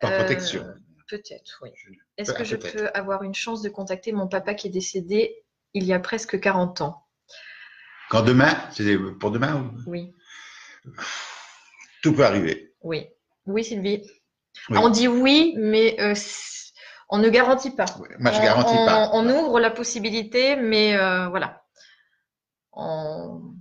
[0.00, 0.64] par Euh, protection.
[1.08, 1.70] Peut-être, oui.
[2.18, 5.44] Est-ce que je peux avoir une chance de contacter mon papa qui est décédé
[5.74, 7.06] il y a presque 40 ans?
[8.10, 10.14] Quand demain, c'est pour demain, ou- Oui,
[12.02, 12.72] tout peut arriver.
[12.82, 13.06] oui.
[13.46, 14.02] Oui, Sylvie.
[14.68, 14.76] Oui.
[14.78, 16.14] On dit oui, mais euh,
[17.08, 17.86] on ne garantit pas.
[18.18, 19.10] Moi, je on, garantis on- pas.
[19.14, 21.62] On ouvre la possibilité, mais euh, voilà.
[22.72, 23.54] On,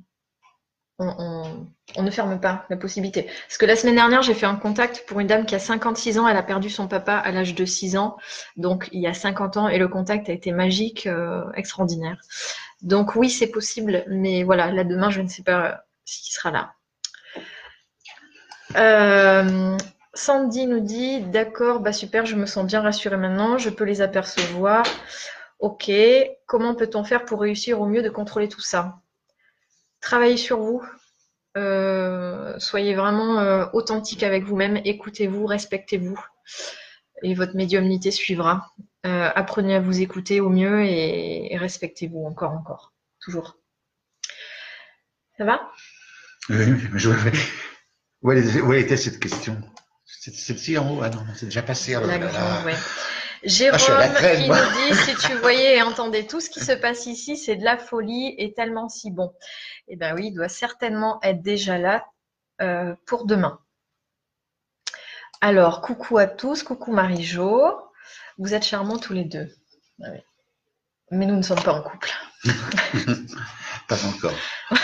[0.99, 3.23] on- ne ferme pas la possibilité.
[3.47, 6.17] Parce que la semaine dernière, j'ai fait un contact pour une dame qui a 56
[6.19, 6.27] ans.
[6.27, 8.17] Elle a perdu son papa à l'âge de 6 ans.
[8.55, 9.67] Donc, il y a 50 ans.
[9.69, 12.17] Et le contact a été magique, euh, extraordinaire.
[12.81, 14.03] Donc, oui, c'est possible.
[14.07, 16.73] Mais voilà, là, demain, je ne sais pas s'il sera là.
[18.75, 19.77] Euh,
[20.13, 24.01] Sandy nous dit D'accord, bah super, je me sens bien rassurée maintenant, je peux les
[24.01, 24.85] apercevoir.
[25.59, 25.91] Ok,
[26.47, 28.99] comment peut-on faire pour réussir au mieux de contrôler tout ça?
[30.01, 30.81] Travaillez sur vous,
[31.57, 36.19] Euh, soyez vraiment euh, authentique avec vous-même, écoutez-vous, respectez-vous,
[37.23, 38.71] et votre médiumnité suivra.
[39.07, 43.57] Euh, apprenez à vous écouter au mieux et, et respectez-vous encore, encore, toujours.
[45.39, 45.61] Ça va?
[46.49, 46.55] Oui,
[46.93, 47.09] je-
[48.61, 49.59] Où était cette question?
[50.05, 51.01] C'est celle-ci en haut?
[51.01, 51.95] Ah non, c'est déjà passé.
[51.95, 52.75] oh La grande, ouais.
[53.43, 57.05] Ah, Jérôme qui nous dit si tu voyais et entendais tout ce qui se passe
[57.05, 59.33] ici, c'est de la folie et tellement si bon.
[59.87, 62.05] Eh bien oui, il doit certainement être déjà là
[62.61, 63.59] euh, pour demain.
[65.41, 67.79] Alors, coucou à tous, coucou Marie-Jo.
[68.39, 69.47] Vous êtes charmants tous les deux.
[70.03, 70.19] Ah oui.
[71.11, 72.09] Mais nous ne sommes pas en couple.
[73.87, 74.33] Pas encore.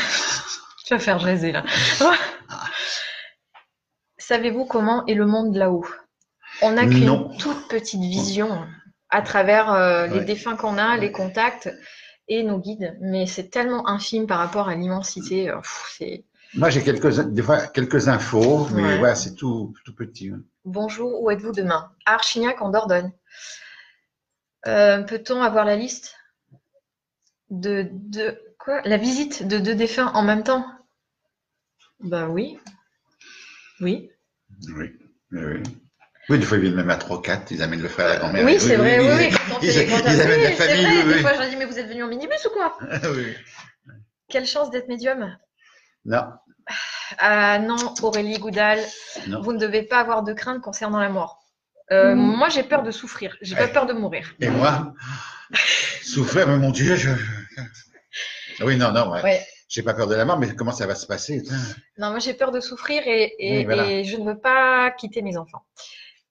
[0.86, 1.64] Tu vas faire jaser là.
[4.18, 5.86] Savez-vous comment est le monde là-haut?
[6.62, 7.30] On n'a Non.
[7.30, 8.50] qu'une toute petite vision
[9.10, 10.26] à travers euh, les Ouais.
[10.26, 11.70] défunts qu'on a, les contacts.
[12.30, 15.50] et nos guides, mais c'est tellement infime par rapport à l'immensité.
[15.50, 15.60] euh,
[16.54, 19.16] Moi, j'ai quelques, des fois, quelques infos, mais Ouais.
[19.16, 20.32] c'est tout, tout petit.
[20.64, 21.92] Bonjour, où êtes-vous demain?
[22.06, 23.12] À Archignac en Dordogne.
[24.68, 26.16] Euh, Peut-on avoir la liste
[27.50, 28.26] de, de
[28.58, 28.82] quoi?
[28.86, 30.66] La visite de deux défunts en même temps?
[32.00, 32.58] Ben oui.
[33.82, 34.10] Oui.
[34.78, 34.88] Oui,
[35.34, 35.64] oui,
[36.30, 36.40] oui.
[36.40, 38.46] Des fois, ils viennent même à 3 4 ils amènent le frère et la grand-mère.
[38.46, 39.28] Oui, c'est vrai, oui, oui.
[39.30, 41.14] ils- Quand on ils- fait les ils contacts- amènent la oui, c'est famille, vrai, oui,
[41.14, 42.78] Des fois, je leur dis, mais vous êtes venus en minibus ou quoi?
[43.16, 43.34] Oui.
[44.30, 45.38] Quelle chance d'être médium?
[46.06, 46.24] Non,
[47.20, 48.80] Ah non, Aurélie Goudal,
[49.28, 49.42] Non.
[49.42, 51.40] vous ne devez pas avoir de crainte concernant la mort.
[51.92, 53.36] Euh, Moi, j'ai peur de souffrir.
[53.42, 53.72] J'ai pas Ouais.
[53.74, 54.34] peur de mourir.
[54.40, 54.94] et moi,
[56.02, 57.10] souffrir, mais mon Dieu, je.
[58.62, 59.22] Oui, non, non, ouais.
[59.22, 59.46] Ouais.
[59.68, 61.42] J'ai pas peur de la mort, mais comment ça va se passer?
[61.98, 63.90] Non, moi, j'ai peur de souffrir et, et- Oui, voilà.
[63.90, 65.66] et je ne veux pas quitter mes enfants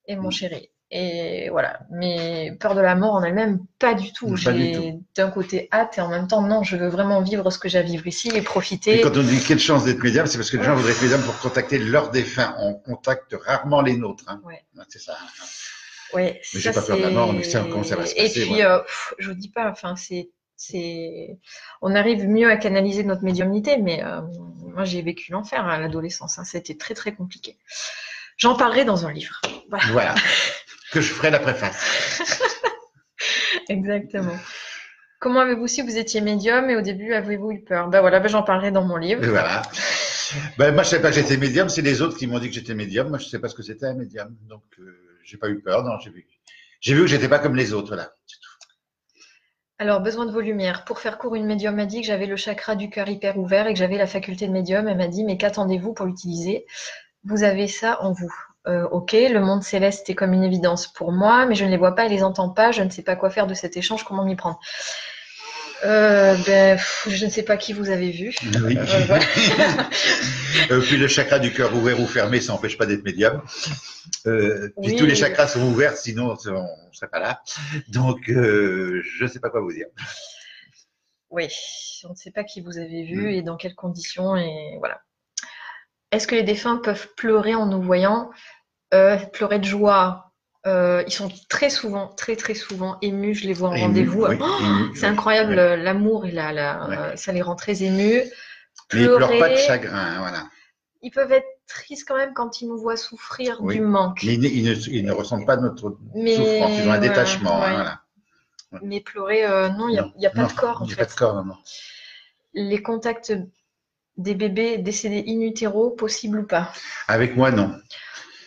[0.06, 0.32] et mon Mm.
[0.32, 0.68] chéri.
[0.94, 1.80] Et voilà.
[1.90, 4.26] Mais peur de la mort en elle-même, pas du tout.
[4.34, 7.58] Du J'ai d'un côté hâte et en même temps, non, je veux vraiment vivre ce
[7.58, 9.00] que j'ai à vivre ici et Et profiter.
[9.00, 11.22] quand on dit quelle chance d'être médium, c'est parce que les gens voudraient être médium
[11.22, 12.54] pour contacter leurs défunts.
[12.58, 14.24] On contacte rarement les nôtres.
[14.28, 14.42] Hein.
[14.44, 14.62] Ouais.
[14.90, 15.16] C'est ça.
[16.12, 18.24] Ouais, Mais j'ai pas peur de la mort, mais ça, comment ça va se Et
[18.24, 18.64] passer, puis, ouais.
[18.66, 21.38] euh, pff, je vous dis pas, enfin, c'est, c'est,
[21.80, 24.20] on arrive mieux à canaliser notre médiumnité, mais euh,
[24.74, 26.38] moi, j'ai vécu l'enfer à l'adolescence.
[26.38, 27.56] Hein, C'était très, très compliqué.
[28.36, 29.40] J'en parlerai dans un livre.
[29.72, 30.14] Voilà, Voilà.
[30.92, 32.20] que je ferai la préface.
[33.68, 34.36] exactement.
[35.18, 37.88] Comment avez-vous su que vous étiez médium et au début avez-vous eu peur?
[37.88, 39.24] Ben voilà, ben j'en parlerai dans mon livre.
[39.24, 39.62] Voilà.
[40.58, 41.68] Ben, moi, je savais pas que j'étais médium.
[41.68, 43.08] C'est les autres qui m'ont dit que j'étais médium.
[43.08, 44.36] Moi, je sais pas ce que c'était un médium.
[44.48, 45.84] Donc, euh, j'ai pas eu peur.
[45.84, 46.26] Non, j'ai vu.
[46.80, 47.94] J'ai vu que j'étais pas comme les autres.
[47.96, 49.20] Tout.
[49.78, 50.84] Alors, besoin de vos lumières.
[50.84, 53.66] Pour faire court, une médium m'a dit que j'avais le chakra du cœur hyper ouvert
[53.66, 54.88] et que j'avais la faculté de médium.
[54.88, 56.66] Elle m'a dit, mais qu'attendez-vous pour l'utiliser?
[57.24, 58.32] Vous avez ça en vous.
[58.68, 61.76] Euh, ok, le monde céleste est comme une évidence pour moi, mais je ne les
[61.76, 62.70] vois pas et les entends pas.
[62.70, 64.60] Je ne sais pas quoi faire de cet échange, comment m'y prendre.
[65.84, 68.34] Euh, ben, pff, je ne sais pas qui vous avez vu.
[68.64, 68.78] Oui.
[70.70, 73.42] Euh, puis le chakra du cœur ouvert ou fermé, ça n'empêche pas d'être médium.
[74.26, 74.96] Euh, puis Oui.
[74.96, 77.42] tous les chakras sont ouverts, sinon on ne serait pas là.
[77.88, 79.86] Donc, je ne sais pas quoi vous dire.
[81.30, 81.48] Oui,
[82.04, 83.28] on ne sait pas qui vous avez vu Mm.
[83.28, 85.00] et dans quelles conditions et voilà.
[86.12, 88.30] Est-ce que les défunts peuvent pleurer en nous voyant?
[88.94, 90.32] Euh, Pleurer de joie.
[90.66, 93.34] Euh, ils sont très souvent, très très souvent émus.
[93.34, 94.26] Je les vois en rendez-vous.
[94.26, 94.58] oui, Oh,
[94.94, 96.96] c'est incroyable l'amour et la, la- Ouais.
[96.98, 98.22] euh, ça les rend très émus.
[98.92, 99.56] Mais ils ne pleurent pas de Pleurer.
[99.56, 99.98] chagrin.
[99.98, 100.44] hein, Voilà.
[101.04, 103.74] Ils peuvent être tristes quand même quand ils nous voient souffrir Oui.
[103.76, 104.22] du manque.
[104.22, 106.78] Ils, ne- ils ne, ils ne ressentent pas notre Mais- souffrance.
[106.78, 107.56] Ils ont un ouais, détachement.
[107.62, 107.74] hein, ouais.
[107.74, 108.00] voilà.
[108.82, 111.04] Mais pleurer, euh, non, il n'y a, pas non, de corps Il n'y a fait.
[111.06, 111.56] pas de corps, non, non.
[112.54, 113.32] Les contacts
[114.16, 116.72] des bébés décédés in utero, possible ou pas?
[117.08, 117.74] Avec moi, non.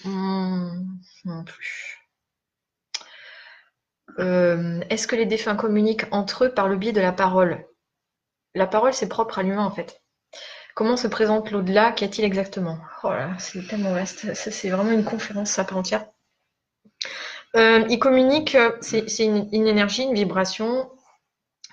[0.03, 1.97] Hmm, non plus.
[4.19, 7.65] Euh, Est-ce que les défunts communiquent entre eux par le biais de la parole?
[8.53, 10.01] La parole, c'est propre à l'humain en fait.
[10.75, 11.91] Comment se présente l'au-delà?
[11.91, 12.77] Qu'y a-t-il exactement?
[13.03, 14.33] Oh là, c'est tellement vaste.
[14.33, 16.05] Ça, c'est vraiment une conférence à part entière.
[17.55, 20.91] Euh, ils communiquent, c'est c'est une, une énergie, une vibration,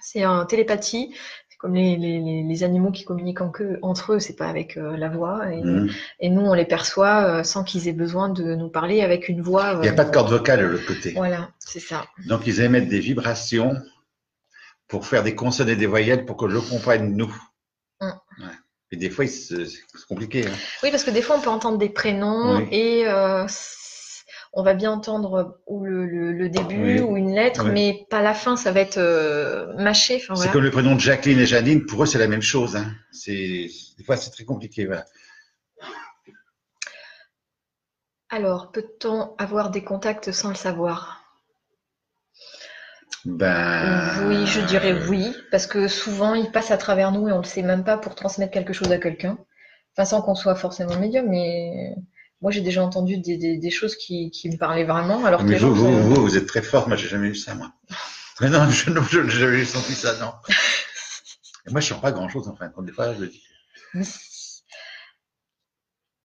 [0.01, 1.15] c'est un télépathie.
[1.63, 4.97] Comme les, les- les- animaux qui communiquent en queue- entre eux, c'est pas avec euh,
[4.97, 5.51] la voix.
[5.53, 5.91] Et, Mhm.
[6.19, 9.41] et nous, on les perçoit euh, sans qu'ils aient besoin de nous parler avec une
[9.41, 9.75] voix.
[9.75, 11.13] Il n'y a euh, pas de corde vocale de l'autre côté.
[11.13, 12.05] Voilà, c'est ça.
[12.27, 13.77] Donc, ils émettent des vibrations
[14.89, 17.33] pour faire des consonnes et des voyelles pour que je comprenne, nous.
[18.01, 18.07] Mm.
[18.41, 18.47] Ouais.
[18.91, 19.65] Et des fois, c'est
[20.09, 20.45] compliqué.
[20.47, 20.51] hein.
[20.83, 22.69] Oui, parce que des fois, on peut entendre des prénoms Oui.
[22.73, 23.05] et
[24.55, 27.01] on va bien entendre ou le, le- le début Oui.
[27.01, 27.71] ou une lettre, Oui.
[27.73, 30.23] mais pas la fin, ça va être euh, mâché.
[30.23, 32.77] Enfin, C'est comme le prénom de Jacqueline et Janine, pour eux, c'est la même chose.
[32.77, 32.93] hein.
[33.13, 34.87] C'est Des fois, c'est très compliqué.
[34.87, 35.05] Voilà.
[38.31, 41.23] Alors, peut-on avoir des contacts sans le savoir?
[43.25, 47.39] Ben, Oui, je dirais oui, parce que souvent, ils passent à travers nous et on
[47.39, 49.39] ne le sait même pas pour transmettre quelque chose à quelqu'un.
[49.97, 51.95] Enfin, sans qu'on soit forcément médium, mais
[52.43, 55.47] moi, j'ai déjà entendu des, des- des choses qui, qui me parlaient vraiment, alors que
[55.53, 56.89] Mais gens vous, vous, vous, vous êtes très fort.
[56.89, 57.73] Moi, j'ai jamais eu ça, moi.
[58.41, 58.91] Mais non, je
[59.21, 60.33] n'ai jamais senti ça, non.
[61.67, 62.87] Et moi, je ne sens pas grand-chose, en fin de compte.
[62.87, 63.43] Des fois, je dis.